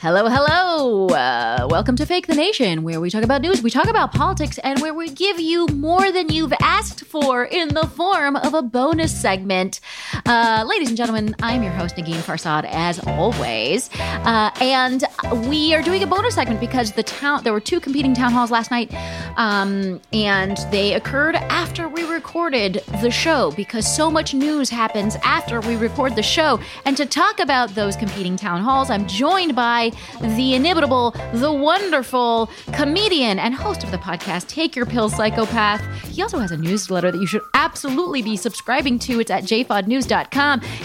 Hello, 0.00 0.28
hello. 0.28 1.08
Uh, 1.08 1.66
welcome 1.68 1.96
to 1.96 2.06
Fake 2.06 2.28
the 2.28 2.34
Nation, 2.36 2.84
where 2.84 3.00
we 3.00 3.10
talk 3.10 3.24
about 3.24 3.42
news, 3.42 3.64
we 3.64 3.70
talk 3.70 3.88
about 3.88 4.12
politics, 4.12 4.56
and 4.58 4.80
where 4.80 4.94
we 4.94 5.10
give 5.10 5.40
you 5.40 5.66
more 5.66 6.12
than 6.12 6.28
you've 6.28 6.52
asked 6.62 7.04
for 7.04 7.44
in 7.44 7.74
the 7.74 7.84
form 7.84 8.36
of 8.36 8.54
a 8.54 8.62
bonus 8.62 9.20
segment. 9.20 9.80
Uh, 10.26 10.64
ladies 10.66 10.88
and 10.88 10.96
gentlemen, 10.96 11.34
I'm 11.42 11.62
your 11.62 11.72
host, 11.72 11.96
Negin 11.96 12.14
Farsad, 12.20 12.68
as 12.70 12.98
always. 13.06 13.88
Uh, 14.02 14.50
and 14.60 15.04
we 15.48 15.74
are 15.74 15.82
doing 15.82 16.02
a 16.02 16.06
bonus 16.06 16.34
segment 16.34 16.60
because 16.60 16.92
the 16.92 17.02
town, 17.02 17.44
there 17.44 17.52
were 17.52 17.60
two 17.60 17.80
competing 17.80 18.14
town 18.14 18.32
halls 18.32 18.50
last 18.50 18.70
night, 18.70 18.92
um, 19.36 20.00
and 20.12 20.58
they 20.70 20.94
occurred 20.94 21.36
after 21.36 21.88
we 21.88 22.02
recorded 22.04 22.82
the 23.00 23.10
show 23.10 23.52
because 23.52 23.86
so 23.86 24.10
much 24.10 24.34
news 24.34 24.68
happens 24.68 25.16
after 25.24 25.60
we 25.60 25.76
record 25.76 26.14
the 26.14 26.22
show. 26.22 26.60
And 26.84 26.96
to 26.96 27.06
talk 27.06 27.40
about 27.40 27.74
those 27.74 27.96
competing 27.96 28.36
town 28.36 28.60
halls, 28.60 28.90
I'm 28.90 29.06
joined 29.06 29.54
by 29.56 29.92
the 30.20 30.54
inimitable, 30.54 31.12
the 31.34 31.52
wonderful 31.52 32.50
comedian 32.74 33.38
and 33.38 33.54
host 33.54 33.82
of 33.84 33.90
the 33.90 33.98
podcast, 33.98 34.48
Take 34.48 34.76
Your 34.76 34.86
Pill 34.86 35.08
Psychopath. 35.08 35.82
He 36.04 36.22
also 36.22 36.38
has 36.38 36.50
a 36.50 36.56
newsletter 36.56 37.10
that 37.10 37.18
you 37.18 37.26
should 37.26 37.42
absolutely 37.54 38.22
be 38.22 38.36
subscribing 38.36 38.98
to. 39.00 39.20
It's 39.20 39.30
at 39.30 39.44
jfodnews.com. 39.44 40.17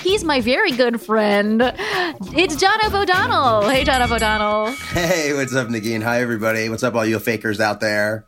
He's 0.01 0.23
my 0.23 0.41
very 0.41 0.71
good 0.71 1.01
friend. 1.01 1.61
It's 1.61 2.55
John 2.55 2.77
F. 2.83 2.93
O'Donnell. 2.93 3.69
Hey, 3.69 3.83
John 3.83 4.01
F. 4.01 4.11
O'Donnell. 4.11 4.71
Hey, 4.71 5.33
what's 5.33 5.55
up, 5.55 5.69
Negin? 5.69 6.03
Hi, 6.03 6.21
everybody. 6.21 6.69
What's 6.69 6.83
up, 6.83 6.93
all 6.95 7.05
you 7.05 7.19
fakers 7.19 7.59
out 7.59 7.79
there? 7.79 8.25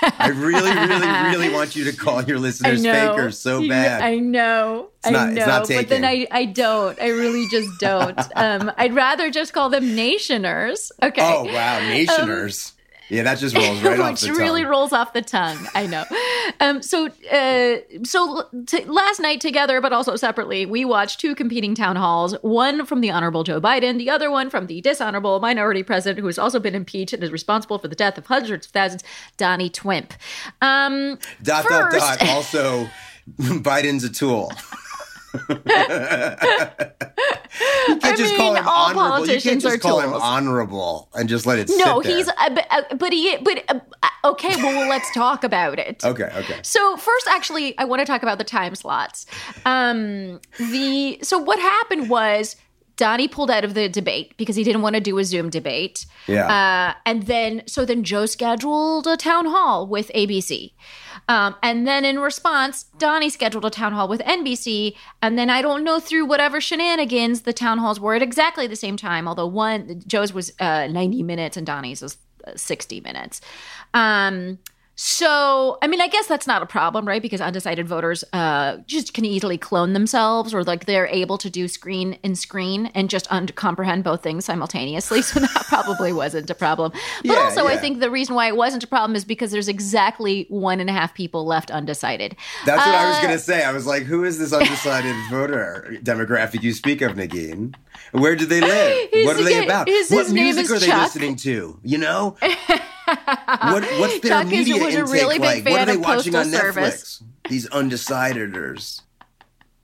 I 0.00 0.28
really, 0.28 0.70
really, 0.70 1.08
really 1.30 1.52
want 1.52 1.74
you 1.74 1.84
to 1.90 1.92
call 1.96 2.22
your 2.22 2.38
listeners 2.38 2.84
fakers 2.84 3.36
so 3.38 3.66
bad. 3.66 4.00
I 4.00 4.18
know. 4.18 4.90
It's 4.98 5.10
not, 5.10 5.30
I 5.30 5.32
know. 5.32 5.64
But 5.66 5.88
then 5.88 6.04
I, 6.04 6.26
I 6.30 6.44
don't. 6.44 7.00
I 7.00 7.08
really 7.08 7.48
just 7.48 7.68
don't. 7.80 8.18
um, 8.36 8.70
I'd 8.76 8.94
rather 8.94 9.30
just 9.30 9.52
call 9.52 9.70
them 9.70 9.96
nationers. 9.96 10.92
Okay. 11.02 11.20
Oh 11.20 11.44
wow, 11.44 11.80
nationers. 11.80 12.72
Um, 12.76 12.77
yeah, 13.08 13.22
that 13.22 13.38
just 13.38 13.56
rolls 13.56 13.82
right 13.82 13.98
off 13.98 14.20
the 14.20 14.26
tongue. 14.26 14.36
Which 14.36 14.40
really 14.40 14.64
rolls 14.64 14.92
off 14.92 15.12
the 15.12 15.22
tongue. 15.22 15.58
I 15.74 15.86
know. 15.86 16.04
Um, 16.60 16.82
so, 16.82 17.06
uh, 17.30 17.76
so 18.04 18.48
t- 18.66 18.84
last 18.84 19.20
night 19.20 19.40
together, 19.40 19.80
but 19.80 19.92
also 19.92 20.16
separately, 20.16 20.66
we 20.66 20.84
watched 20.84 21.20
two 21.20 21.34
competing 21.34 21.74
town 21.74 21.96
halls. 21.96 22.34
One 22.42 22.84
from 22.84 23.00
the 23.00 23.10
Honorable 23.10 23.44
Joe 23.44 23.60
Biden, 23.60 23.98
the 23.98 24.10
other 24.10 24.30
one 24.30 24.50
from 24.50 24.66
the 24.66 24.80
dishonorable 24.80 25.40
minority 25.40 25.82
president, 25.82 26.20
who 26.20 26.26
has 26.26 26.38
also 26.38 26.58
been 26.58 26.74
impeached 26.74 27.12
and 27.12 27.22
is 27.22 27.30
responsible 27.30 27.78
for 27.78 27.88
the 27.88 27.96
death 27.96 28.18
of 28.18 28.26
hundreds 28.26 28.66
of 28.66 28.72
thousands, 28.72 29.04
Donnie 29.36 29.70
Twimp. 29.70 30.12
Um, 30.60 31.18
dot 31.42 31.64
first, 31.64 31.98
dot 31.98 32.18
dot. 32.18 32.28
Also, 32.28 32.88
Biden's 33.38 34.04
a 34.04 34.10
tool. 34.10 34.52
You 35.34 35.48
can't 37.98 38.04
I 38.04 38.14
just 38.16 38.30
mean, 38.30 38.36
call 38.38 38.54
him 38.54 38.66
honorable. 38.66 39.26
You 39.28 39.40
can't 39.40 39.60
just 39.60 39.80
call 39.80 40.00
tools. 40.00 40.14
him 40.14 40.20
honorable 40.20 41.08
and 41.14 41.28
just 41.28 41.46
let 41.46 41.58
it. 41.58 41.70
No, 41.76 42.00
he's 42.00 42.28
uh, 42.28 42.32
but, 42.50 42.66
uh, 42.70 42.82
but 42.96 43.12
he 43.12 43.36
but 43.38 43.64
uh, 43.68 43.80
uh, 44.02 44.08
okay. 44.30 44.56
Well, 44.56 44.88
let's 44.88 45.12
talk 45.12 45.44
about 45.44 45.78
it. 45.78 46.04
Okay, 46.04 46.30
okay. 46.34 46.60
So 46.62 46.96
first, 46.96 47.28
actually, 47.28 47.76
I 47.78 47.84
want 47.84 48.00
to 48.00 48.06
talk 48.06 48.22
about 48.22 48.38
the 48.38 48.44
time 48.44 48.74
slots. 48.74 49.26
Um, 49.66 50.40
the 50.58 51.18
so 51.22 51.38
what 51.38 51.58
happened 51.58 52.08
was. 52.10 52.56
Donnie 52.98 53.28
pulled 53.28 53.50
out 53.50 53.64
of 53.64 53.74
the 53.74 53.88
debate 53.88 54.36
because 54.36 54.56
he 54.56 54.64
didn't 54.64 54.82
want 54.82 54.96
to 54.96 55.00
do 55.00 55.16
a 55.18 55.24
Zoom 55.24 55.48
debate. 55.48 56.04
Yeah. 56.26 56.46
Uh, 56.46 56.98
and 57.06 57.22
then, 57.22 57.62
so 57.66 57.84
then 57.84 58.02
Joe 58.02 58.26
scheduled 58.26 59.06
a 59.06 59.16
town 59.16 59.46
hall 59.46 59.86
with 59.86 60.10
ABC. 60.14 60.72
Um, 61.28 61.54
and 61.62 61.86
then 61.86 62.04
in 62.04 62.18
response, 62.18 62.84
Donnie 62.98 63.30
scheduled 63.30 63.64
a 63.64 63.70
town 63.70 63.92
hall 63.92 64.08
with 64.08 64.20
NBC. 64.22 64.96
And 65.22 65.38
then 65.38 65.48
I 65.48 65.62
don't 65.62 65.84
know 65.84 66.00
through 66.00 66.26
whatever 66.26 66.60
shenanigans, 66.60 67.42
the 67.42 67.52
town 67.52 67.78
halls 67.78 68.00
were 68.00 68.14
at 68.14 68.22
exactly 68.22 68.66
the 68.66 68.76
same 68.76 68.96
time, 68.96 69.28
although 69.28 69.46
one, 69.46 70.02
Joe's 70.06 70.34
was 70.34 70.52
uh, 70.58 70.88
90 70.88 71.22
minutes 71.22 71.56
and 71.56 71.64
Donnie's 71.66 72.02
was 72.02 72.18
uh, 72.46 72.52
60 72.56 73.00
minutes. 73.00 73.40
Um, 73.94 74.58
so, 75.00 75.78
I 75.80 75.86
mean, 75.86 76.00
I 76.00 76.08
guess 76.08 76.26
that's 76.26 76.48
not 76.48 76.60
a 76.60 76.66
problem, 76.66 77.06
right? 77.06 77.22
Because 77.22 77.40
undecided 77.40 77.86
voters 77.86 78.24
uh, 78.32 78.78
just 78.78 79.14
can 79.14 79.24
easily 79.24 79.56
clone 79.56 79.92
themselves, 79.92 80.52
or 80.52 80.64
like 80.64 80.86
they're 80.86 81.06
able 81.06 81.38
to 81.38 81.48
do 81.48 81.68
screen 81.68 82.18
in 82.24 82.34
screen 82.34 82.86
and 82.96 83.08
just 83.08 83.30
un- 83.30 83.46
comprehend 83.46 84.02
both 84.02 84.24
things 84.24 84.44
simultaneously. 84.44 85.22
So 85.28 85.40
that 85.40 85.66
probably 85.68 86.12
wasn't 86.12 86.48
a 86.48 86.54
problem. 86.54 86.90
But 87.22 87.32
yeah, 87.32 87.34
also, 87.40 87.64
yeah. 87.64 87.74
I 87.74 87.76
think 87.76 88.00
the 88.00 88.10
reason 88.10 88.34
why 88.34 88.48
it 88.48 88.56
wasn't 88.56 88.82
a 88.82 88.86
problem 88.86 89.14
is 89.14 89.26
because 89.26 89.50
there's 89.52 89.68
exactly 89.68 90.46
one 90.48 90.80
and 90.80 90.88
a 90.88 90.92
half 90.92 91.14
people 91.14 91.44
left 91.44 91.70
undecided. 91.70 92.34
That's 92.64 92.84
what 92.84 92.94
uh, 92.94 92.98
I 92.98 93.08
was 93.08 93.18
going 93.18 93.32
to 93.32 93.38
say. 93.38 93.62
I 93.62 93.72
was 93.72 93.86
like, 93.86 94.04
who 94.04 94.24
is 94.24 94.38
this 94.38 94.54
undecided 94.54 95.14
voter 95.30 95.98
demographic 96.02 96.62
you 96.62 96.72
speak 96.72 97.02
of, 97.02 97.12
Negin? 97.12 97.74
Where 98.12 98.34
do 98.34 98.46
they 98.46 98.60
live? 98.62 99.08
what 99.26 99.36
are 99.36 99.44
they 99.44 99.64
about? 99.64 99.86
His, 99.86 100.10
what 100.10 100.30
music 100.30 100.70
are 100.70 100.78
they 100.78 100.86
Chuck. 100.86 101.02
listening 101.02 101.36
to? 101.36 101.78
You 101.84 101.98
know? 101.98 102.36
What, 103.08 103.84
what's 103.98 104.20
their 104.20 104.30
Chuck 104.30 104.46
media 104.46 104.76
is, 104.76 104.94
intake 104.94 105.12
really 105.12 105.38
like? 105.38 105.64
What 105.64 105.80
are 105.80 105.86
they 105.86 105.96
watching 105.96 106.34
on 106.34 106.46
Netflix? 106.46 107.22
These 107.48 107.68
undecideders. 107.70 109.02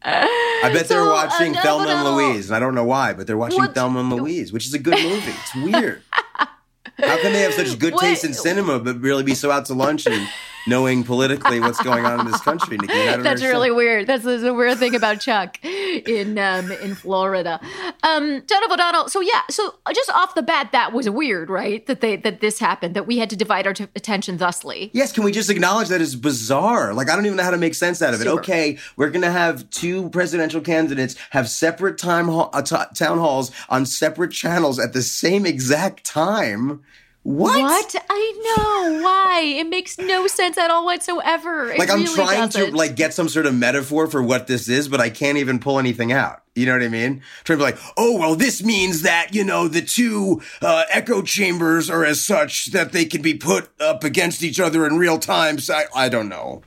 I 0.07 0.71
bet 0.73 0.87
so, 0.87 0.95
they're 0.95 1.11
watching 1.11 1.57
uh, 1.57 1.63
Thelma 1.63 1.87
and 1.87 2.17
Louise, 2.17 2.51
and 2.51 2.57
I 2.57 2.61
don't 2.61 2.75
know 2.75 2.85
why, 2.85 3.15
but 3.15 3.27
they're 3.27 3.39
watching 3.39 3.59
what? 3.59 3.75
Thelma 3.75 4.01
and 4.01 4.13
Louise, 4.13 4.53
which 4.53 4.67
is 4.67 4.75
a 4.75 4.79
good 4.79 5.03
movie. 5.03 5.33
It's 5.33 5.55
weird. 5.55 6.03
How 6.13 7.21
can 7.21 7.33
they 7.33 7.41
have 7.41 7.55
such 7.55 7.79
good 7.79 7.95
what? 7.95 8.03
taste 8.03 8.25
in 8.25 8.35
cinema 8.35 8.79
but 8.79 9.01
really 9.01 9.25
be 9.25 9.35
so 9.35 9.51
out 9.51 9.67
to 9.67 9.75
lunch 9.75 10.07
and 10.07 10.29
knowing 10.67 11.05
politically 11.05 11.61
what's 11.61 11.83
going 11.83 12.05
on 12.05 12.21
in 12.21 12.31
this 12.31 12.41
country. 12.41 12.77
Nikki. 12.77 12.93
That's 12.93 13.17
understand. 13.19 13.53
really 13.53 13.71
weird. 13.71 14.07
That's 14.07 14.25
the 14.25 14.55
weird 14.55 14.79
thing 14.79 14.95
about 14.95 15.21
Chuck 15.21 15.59
in 15.65 16.39
um, 16.39 16.71
in 16.73 16.95
Florida. 16.95 17.61
Um, 18.03 18.43
O'Donnell. 18.71 19.09
So 19.09 19.21
yeah, 19.21 19.43
so 19.51 19.75
just 19.95 20.11
off 20.11 20.35
the 20.35 20.43
bat, 20.43 20.71
that 20.73 20.93
was 20.93 21.09
weird, 21.09 21.51
right? 21.51 21.87
That 21.87 22.01
they 22.01 22.17
that 22.17 22.41
this 22.41 22.59
happened. 22.59 22.95
That 22.95 23.07
we 23.07 23.19
had 23.19 23.31
to 23.31 23.37
divide 23.37 23.67
our 23.67 23.75
t- 23.75 23.87
attention 23.95 24.39
thusly. 24.39 24.91
Yes. 24.93 25.13
Can 25.13 25.25
we 25.25 25.33
just 25.33 25.51
acknowledge 25.51 25.89
that 25.89 26.01
is 26.01 26.17
bizarre? 26.17 26.93
Like 26.95 27.11
I 27.11 27.17
don't 27.17 27.27
even 27.27 27.37
know 27.37 27.45
how 27.45 27.51
to 27.51 27.59
make 27.59 27.75
sense 27.75 28.03
out 28.03 28.15
of 28.15 28.21
it. 28.21 28.25
Super. 28.25 28.41
Okay, 28.41 28.79
we're 28.97 29.11
gonna 29.11 29.31
have 29.31 29.69
two 29.71 30.11
presidential 30.11 30.61
candidates 30.61 31.17
have 31.31 31.49
separate 31.49 31.99
time 31.99 32.29
uh, 32.31 32.63
t- 32.63 32.77
town 32.95 33.19
halls 33.19 33.51
on 33.69 33.87
separate 33.87 34.33
channels 34.33 34.79
at 34.79 34.93
the 34.93 35.03
same 35.03 35.47
exact 35.47 36.05
time. 36.05 36.83
What? 37.25 37.63
What? 37.63 37.95
I 38.11 38.33
know. 38.37 39.03
Why? 39.03 39.41
It 39.57 39.67
makes 39.67 39.97
no 39.97 40.27
sense 40.27 40.59
at 40.59 40.71
all 40.71 40.85
whatsoever. 40.85 41.71
It 41.71 41.79
like 41.79 41.89
I'm 41.89 42.03
really 42.03 42.15
trying 42.15 42.41
doesn't. 42.41 42.71
to 42.73 42.77
like 42.77 42.97
get 42.97 43.15
some 43.15 43.31
sort 43.31 43.47
of 43.47 43.55
metaphor 43.55 44.07
for 44.09 44.23
what 44.23 44.47
this 44.47 44.69
is, 44.69 44.89
but 44.89 45.01
I 45.01 45.09
can't 45.09 45.39
even 45.39 45.59
pull 45.59 45.79
anything 45.79 46.13
out. 46.13 46.43
You 46.55 46.67
know 46.67 46.73
what 46.73 46.83
I 46.83 46.89
mean? 46.89 47.23
Trying 47.45 47.59
to 47.59 47.65
be 47.65 47.71
like, 47.73 47.79
oh 47.97 48.19
well, 48.19 48.37
this 48.37 48.63
means 48.63 49.03
that 49.03 49.35
you 49.35 49.43
know 49.43 49.69
the 49.69 49.81
two 49.81 50.43
uh, 50.61 50.85
echo 50.91 51.23
chambers 51.23 51.89
are 51.89 52.05
as 52.05 52.23
such 52.23 52.67
that 52.67 52.93
they 52.93 53.07
can 53.07 53.23
be 53.23 53.33
put 53.33 53.71
up 53.81 54.05
against 54.05 54.43
each 54.43 54.61
other 54.61 54.87
in 54.87 54.99
real 54.99 55.19
time. 55.19 55.59
So 55.59 55.75
I, 55.75 55.87
I 55.97 56.09
don't 56.11 56.29
know. 56.29 56.63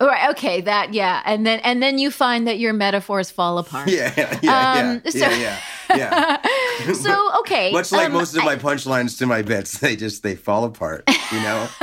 All 0.00 0.06
right. 0.06 0.30
Okay. 0.30 0.62
That. 0.62 0.94
Yeah. 0.94 1.22
And 1.24 1.46
then 1.46 1.60
and 1.60 1.82
then 1.82 1.98
you 1.98 2.10
find 2.10 2.46
that 2.46 2.58
your 2.58 2.72
metaphors 2.72 3.30
fall 3.30 3.58
apart. 3.58 3.88
Yeah. 3.88 4.12
Yeah. 4.16 4.38
Yeah. 4.42 4.72
Um, 4.72 5.02
yeah, 5.04 5.10
so, 5.10 5.18
yeah, 5.18 5.58
yeah. 5.90 6.36
so 6.94 7.40
okay. 7.40 7.72
Much 7.72 7.92
like 7.92 8.06
um, 8.06 8.12
most 8.12 8.36
of 8.36 8.44
my 8.44 8.56
punchlines 8.56 9.18
to 9.18 9.26
my 9.26 9.42
bits, 9.42 9.78
they 9.78 9.96
just 9.96 10.22
they 10.22 10.36
fall 10.36 10.64
apart. 10.64 11.04
You 11.32 11.40
know. 11.40 11.68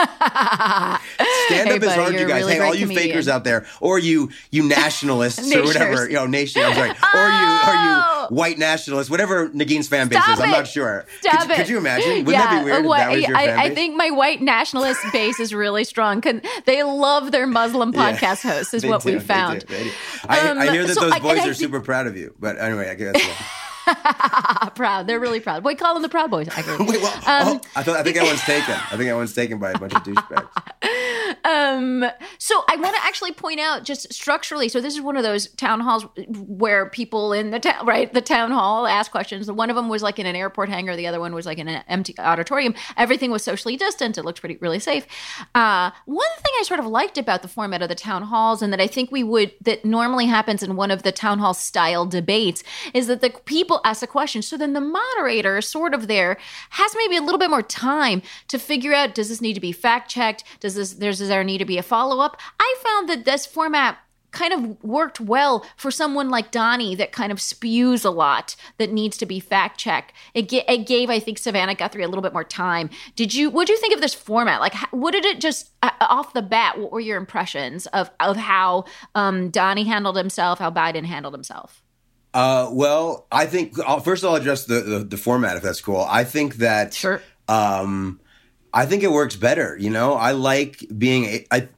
Stand 1.47 1.69
up 1.69 1.81
hey, 1.81 1.87
is 1.87 1.93
hard, 1.93 2.13
you 2.13 2.27
guys. 2.27 2.41
Really 2.41 2.53
hey, 2.55 2.59
all 2.59 2.75
you 2.75 2.87
comedian. 2.87 3.09
fakers 3.09 3.27
out 3.27 3.43
there, 3.43 3.65
or 3.79 3.99
you 3.99 4.29
you 4.51 4.67
nationalists 4.67 5.53
or 5.53 5.63
whatever. 5.65 6.07
You 6.07 6.15
know, 6.15 6.27
nation. 6.27 6.63
I'm 6.63 6.73
sorry. 6.73 6.91
Oh! 7.01 7.17
Or 7.17 7.27
you 7.27 7.79
or 7.79 7.83
you 7.83 8.01
oh! 8.03 8.27
white 8.29 8.57
nationalists, 8.57 9.09
whatever 9.09 9.49
Negin's 9.49 9.87
fan 9.87 10.07
base 10.07 10.21
Stop 10.21 10.37
is. 10.37 10.39
I'm 10.41 10.51
not 10.51 10.67
sure. 10.67 11.05
Stop 11.21 11.41
could, 11.41 11.51
it. 11.51 11.55
Could 11.55 11.69
you 11.69 11.77
imagine? 11.77 12.25
Wouldn't 12.25 12.29
yeah, 12.29 12.43
that 12.43 12.59
be 12.59 12.65
weird? 12.65 12.85
What, 12.85 12.97
that 12.97 13.11
was 13.11 13.27
your 13.27 13.37
I, 13.37 13.45
fan 13.45 13.57
base? 13.57 13.71
I 13.71 13.75
think 13.75 13.95
my 13.95 14.09
white 14.11 14.41
nationalist 14.41 15.01
base 15.11 15.39
is 15.39 15.53
really 15.53 15.83
strong. 15.83 16.21
They 16.65 16.83
love 16.83 17.31
their 17.31 17.47
Muslim 17.47 17.93
podcast 17.93 18.43
yeah, 18.43 18.53
hosts, 18.53 18.73
is 18.73 18.85
what 18.85 19.03
do, 19.03 19.13
we 19.13 19.19
found. 19.19 19.61
They 19.61 19.65
do, 19.65 19.83
they 19.83 19.83
do. 19.85 19.91
I, 20.27 20.49
um, 20.49 20.57
I, 20.57 20.71
hear 20.71 20.85
that 20.85 20.95
so 20.95 21.01
those 21.01 21.13
I, 21.13 21.19
boys 21.19 21.45
are 21.45 21.53
super 21.53 21.79
proud 21.79 22.07
of 22.07 22.17
you. 22.17 22.33
But 22.39 22.59
anyway, 22.59 22.89
I 22.89 22.95
guess. 22.95 23.15
proud. 24.75 25.07
They're 25.07 25.19
really 25.19 25.39
proud. 25.39 25.63
We 25.63 25.75
call 25.75 25.93
them 25.93 26.03
the 26.03 26.09
Proud 26.09 26.31
Boys. 26.31 26.47
I 26.49 26.61
agree. 26.61 26.77
Wait, 26.87 27.01
well, 27.01 27.13
um, 27.13 27.21
oh, 27.25 27.61
I, 27.75 27.83
thought, 27.83 27.97
I 27.97 28.03
think 28.03 28.15
that 28.15 28.25
one's 28.25 28.41
taken. 28.45 28.73
I 28.73 28.97
think 28.97 29.09
that 29.09 29.15
one's 29.15 29.33
taken 29.33 29.59
by 29.59 29.71
a 29.71 29.77
bunch 29.77 29.93
of 29.93 30.03
douchebags. 30.03 30.47
Um, 31.43 32.05
so 32.37 32.63
I 32.69 32.75
want 32.77 32.95
to 32.95 33.03
actually 33.03 33.31
point 33.31 33.59
out 33.59 33.83
just 33.83 34.11
structurally. 34.13 34.69
So 34.69 34.81
this 34.81 34.93
is 34.93 35.01
one 35.01 35.17
of 35.17 35.23
those 35.23 35.47
town 35.47 35.79
halls 35.79 36.05
where 36.27 36.89
people 36.89 37.33
in 37.33 37.51
the 37.51 37.59
town, 37.59 37.85
right, 37.85 38.11
the 38.13 38.21
town 38.21 38.51
hall 38.51 38.87
ask 38.87 39.11
questions. 39.11 39.51
One 39.51 39.69
of 39.69 39.75
them 39.75 39.89
was 39.89 40.01
like 40.01 40.19
in 40.19 40.25
an 40.25 40.35
airport 40.35 40.69
hangar. 40.69 40.95
The 40.95 41.07
other 41.07 41.19
one 41.19 41.33
was 41.33 41.45
like 41.45 41.57
in 41.57 41.67
an 41.67 41.83
empty 41.87 42.15
auditorium. 42.17 42.75
Everything 42.95 43.31
was 43.31 43.43
socially 43.43 43.77
distant. 43.77 44.17
It 44.17 44.23
looked 44.23 44.39
pretty 44.39 44.57
really 44.61 44.79
safe. 44.79 45.05
Uh, 45.55 45.91
one 46.05 46.27
thing 46.37 46.53
I 46.59 46.63
sort 46.63 46.79
of 46.79 46.85
liked 46.85 47.17
about 47.17 47.41
the 47.41 47.47
format 47.47 47.81
of 47.81 47.89
the 47.89 47.95
town 47.95 48.23
halls, 48.23 48.61
and 48.61 48.71
that 48.73 48.81
I 48.81 48.87
think 48.87 49.11
we 49.11 49.23
would 49.23 49.53
that 49.61 49.85
normally 49.85 50.25
happens 50.25 50.63
in 50.63 50.75
one 50.75 50.91
of 50.91 51.03
the 51.03 51.11
town 51.11 51.39
hall 51.39 51.53
style 51.53 52.05
debates, 52.05 52.63
is 52.93 53.07
that 53.07 53.21
the 53.21 53.29
people 53.45 53.81
ask 53.83 54.03
a 54.03 54.07
question. 54.07 54.41
So 54.41 54.57
then 54.57 54.73
the 54.73 54.81
moderator, 54.81 55.61
sort 55.61 55.93
of 55.93 56.07
there, 56.07 56.37
has 56.71 56.91
maybe 56.97 57.17
a 57.17 57.21
little 57.21 57.39
bit 57.39 57.49
more 57.49 57.61
time 57.61 58.21
to 58.47 58.59
figure 58.59 58.93
out: 58.93 59.15
does 59.15 59.29
this 59.29 59.41
need 59.41 59.53
to 59.53 59.59
be 59.59 59.71
fact 59.71 60.09
checked? 60.09 60.43
Does 60.59 60.75
this 60.75 60.93
there's 60.93 61.16
there 61.19 61.43
need 61.43 61.59
to 61.59 61.65
be 61.65 61.77
a 61.77 61.83
follow 61.83 62.19
up? 62.19 62.39
I 62.59 62.75
found 62.83 63.09
that 63.09 63.25
this 63.25 63.45
format 63.45 63.97
kind 64.31 64.53
of 64.53 64.83
worked 64.83 65.19
well 65.19 65.65
for 65.77 65.89
someone 65.89 66.29
like 66.29 66.51
Donnie 66.51 66.95
that 66.95 67.11
kind 67.11 67.31
of 67.31 67.41
spews 67.41 68.05
a 68.05 68.11
lot 68.11 68.55
that 68.77 68.91
needs 68.91 69.17
to 69.17 69.25
be 69.25 69.39
fact 69.39 69.79
checked. 69.79 70.13
It, 70.33 70.51
it 70.51 70.85
gave, 70.85 71.09
I 71.09 71.19
think, 71.19 71.39
Savannah 71.39 71.75
Guthrie 71.75 72.03
a 72.03 72.07
little 72.07 72.21
bit 72.21 72.33
more 72.33 72.43
time. 72.43 72.89
Did 73.15 73.33
you? 73.33 73.49
What 73.49 73.67
do 73.67 73.73
you 73.73 73.79
think 73.79 73.93
of 73.93 74.01
this 74.01 74.13
format? 74.13 74.59
Like, 74.59 74.75
what 74.91 75.11
did 75.11 75.25
it 75.25 75.39
just 75.39 75.71
uh, 75.81 75.91
off 76.01 76.33
the 76.33 76.41
bat? 76.41 76.77
What 76.77 76.91
were 76.91 76.99
your 76.99 77.17
impressions 77.17 77.87
of 77.87 78.11
of 78.19 78.37
how 78.37 78.85
um, 79.15 79.49
Donnie 79.49 79.85
handled 79.85 80.17
himself, 80.17 80.59
how 80.59 80.71
Biden 80.71 81.05
handled 81.05 81.33
himself? 81.33 81.81
Uh, 82.33 82.69
well, 82.71 83.25
I 83.31 83.47
think 83.47 83.79
I'll, 83.79 84.01
first 84.01 84.23
I'll 84.23 84.35
address 84.35 84.65
the, 84.65 84.81
the, 84.81 84.99
the 84.99 85.17
format 85.17 85.57
if 85.57 85.63
that's 85.63 85.81
cool. 85.81 86.05
I 86.07 86.23
think 86.23 86.55
that 86.55 86.93
sure. 86.93 87.21
Um, 87.47 88.19
I 88.73 88.85
think 88.85 89.03
it 89.03 89.11
works 89.11 89.35
better. 89.35 89.77
You 89.79 89.89
know, 89.89 90.13
I 90.13 90.31
like 90.31 90.85
being. 90.97 91.45
I, 91.51 91.69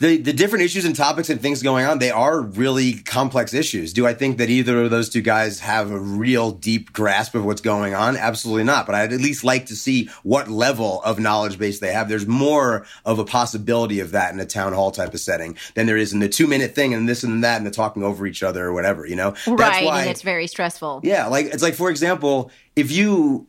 the 0.00 0.16
the 0.16 0.32
different 0.32 0.64
issues 0.64 0.86
and 0.86 0.96
topics 0.96 1.28
and 1.28 1.42
things 1.42 1.62
going 1.62 1.84
on, 1.84 1.98
they 1.98 2.10
are 2.10 2.40
really 2.40 2.94
complex 2.94 3.52
issues. 3.52 3.92
Do 3.92 4.06
I 4.06 4.14
think 4.14 4.38
that 4.38 4.48
either 4.48 4.82
of 4.82 4.90
those 4.90 5.10
two 5.10 5.20
guys 5.20 5.60
have 5.60 5.90
a 5.90 5.98
real 5.98 6.52
deep 6.52 6.90
grasp 6.94 7.34
of 7.34 7.44
what's 7.44 7.60
going 7.60 7.94
on? 7.94 8.16
Absolutely 8.16 8.64
not. 8.64 8.86
But 8.86 8.94
I'd 8.94 9.12
at 9.12 9.20
least 9.20 9.44
like 9.44 9.66
to 9.66 9.76
see 9.76 10.08
what 10.22 10.48
level 10.48 11.02
of 11.02 11.18
knowledge 11.18 11.58
base 11.58 11.80
they 11.80 11.92
have. 11.92 12.08
There's 12.08 12.26
more 12.26 12.86
of 13.04 13.18
a 13.18 13.26
possibility 13.26 14.00
of 14.00 14.12
that 14.12 14.32
in 14.32 14.40
a 14.40 14.46
town 14.46 14.72
hall 14.72 14.90
type 14.90 15.12
of 15.12 15.20
setting 15.20 15.58
than 15.74 15.86
there 15.86 15.98
is 15.98 16.14
in 16.14 16.20
the 16.20 16.30
two 16.30 16.46
minute 16.46 16.74
thing 16.74 16.94
and 16.94 17.06
this 17.06 17.22
and 17.22 17.44
that 17.44 17.58
and 17.58 17.66
the 17.66 17.70
talking 17.70 18.02
over 18.02 18.26
each 18.26 18.42
other 18.42 18.64
or 18.64 18.72
whatever. 18.72 19.04
You 19.04 19.16
know, 19.16 19.34
right? 19.46 19.58
That's 19.58 19.84
why, 19.84 20.00
and 20.00 20.10
it's 20.10 20.22
very 20.22 20.46
stressful. 20.46 21.02
Yeah, 21.04 21.26
like 21.26 21.46
it's 21.46 21.62
like 21.62 21.74
for 21.74 21.90
example, 21.90 22.50
if 22.74 22.90
you 22.90 23.48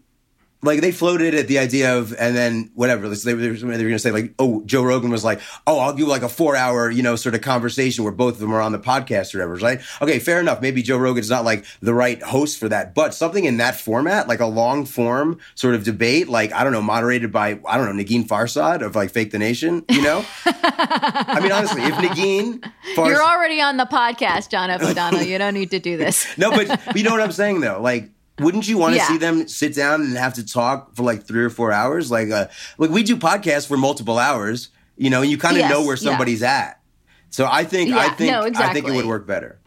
like 0.63 0.81
they 0.81 0.92
floated 0.92 1.34
at 1.34 1.48
the 1.48 1.60
idea 1.60 1.98
of, 1.98 2.13
and 2.19 2.36
then 2.36 2.72
whatever. 2.75 3.10
They, 3.10 3.34
they 3.34 3.48
were, 3.48 3.54
were 3.54 3.78
going 3.78 3.90
to 3.90 4.00
say 4.00 4.12
like, 4.12 4.34
oh, 4.38 4.63
Joe 4.66 4.84
Rogan 4.84 5.10
was 5.10 5.24
like, 5.24 5.42
oh, 5.66 5.80
I'll 5.80 5.94
do 5.94 6.06
like 6.06 6.22
a 6.22 6.30
four 6.30 6.56
hour, 6.56 6.90
you 6.90 7.02
know, 7.02 7.16
sort 7.16 7.36
of 7.36 7.42
conversation 7.42 8.04
where 8.04 8.13
both 8.13 8.36
of 8.36 8.40
them 8.40 8.54
are 8.54 8.62
on 8.62 8.72
the 8.72 8.80
podcast 8.80 9.34
or 9.34 9.40
whatever. 9.40 9.56
Right? 9.56 9.81
Okay, 10.02 10.19
fair 10.19 10.40
enough. 10.40 10.62
Maybe 10.62 10.81
Joe 10.81 10.98
Rogan's 10.98 11.30
not 11.30 11.44
like 11.44 11.66
the 11.81 11.94
right 11.94 12.22
host 12.22 12.60
for 12.60 12.69
that, 12.69 12.94
but 12.94 13.13
something 13.13 13.46
in 13.46 13.58
that 13.58 13.75
format, 13.75 14.28
like 14.28 14.40
a 14.40 14.46
long 14.46 14.86
form 14.86 15.40
sort 15.56 15.75
of 15.75 15.84
debate, 15.84 16.30
like 16.30 16.54
I 16.54 16.63
don't 16.63 16.74
know, 16.74 16.81
moderated 16.81 17.31
by 17.31 17.60
I 17.68 17.78
don't 17.78 17.96
know 17.96 18.04
Negin 18.04 18.28
Farsad 18.28 18.86
of 18.86 18.96
like 18.96 19.12
Fake 19.12 19.31
the 19.31 19.40
Nation. 19.40 19.84
You 19.90 20.02
know, 20.02 20.25
I 20.46 21.40
mean, 21.42 21.52
honestly, 21.52 21.81
if 21.84 21.94
Negin 21.96 22.63
Fars- 22.96 23.10
you're 23.10 23.24
already 23.24 23.62
on 23.62 23.78
the 23.78 23.86
podcast, 23.86 24.50
John 24.50 24.69
F. 24.69 24.84
O'Donnell. 24.84 25.24
you 25.24 25.38
don't 25.38 25.54
need 25.54 25.72
to 25.72 25.80
do 25.80 25.98
this. 25.98 26.25
no, 26.38 26.51
but 26.51 26.96
you 26.96 27.03
know 27.03 27.12
what 27.12 27.22
I'm 27.22 27.32
saying 27.32 27.62
though, 27.62 27.82
like 27.82 28.10
wouldn't 28.41 28.67
you 28.67 28.77
want 28.77 28.93
to 28.93 28.98
yeah. 28.98 29.07
see 29.07 29.17
them 29.17 29.48
sit 29.48 29.75
down 29.75 30.01
and 30.01 30.17
have 30.17 30.33
to 30.36 30.45
talk 30.45 30.95
for 30.95 31.03
like 31.03 31.24
three 31.24 31.43
or 31.43 31.50
four 31.50 31.71
hours? 31.71 32.12
Like, 32.12 32.29
uh, 32.29 32.48
like 32.77 32.89
we 32.89 33.03
do 33.03 33.15
podcasts 33.15 33.67
for 33.67 33.77
multiple 33.77 34.19
hours, 34.19 34.69
you 34.98 35.10
know, 35.10 35.21
and 35.21 35.31
you 35.31 35.38
kind 35.38 35.55
of 35.55 35.62
yes, 35.62 35.71
know 35.71 35.86
where 35.86 35.98
somebody's 35.98 36.41
yeah. 36.41 36.57
at. 36.57 36.81
So 37.29 37.48
I 37.50 37.63
think, 37.63 37.89
yeah, 37.89 37.98
I 37.98 38.10
think, 38.10 38.31
no, 38.31 38.43
exactly. 38.43 38.69
I 38.69 38.74
think 38.74 38.93
it 38.93 38.95
would 38.98 39.05
work 39.05 39.25
better. 39.25 39.60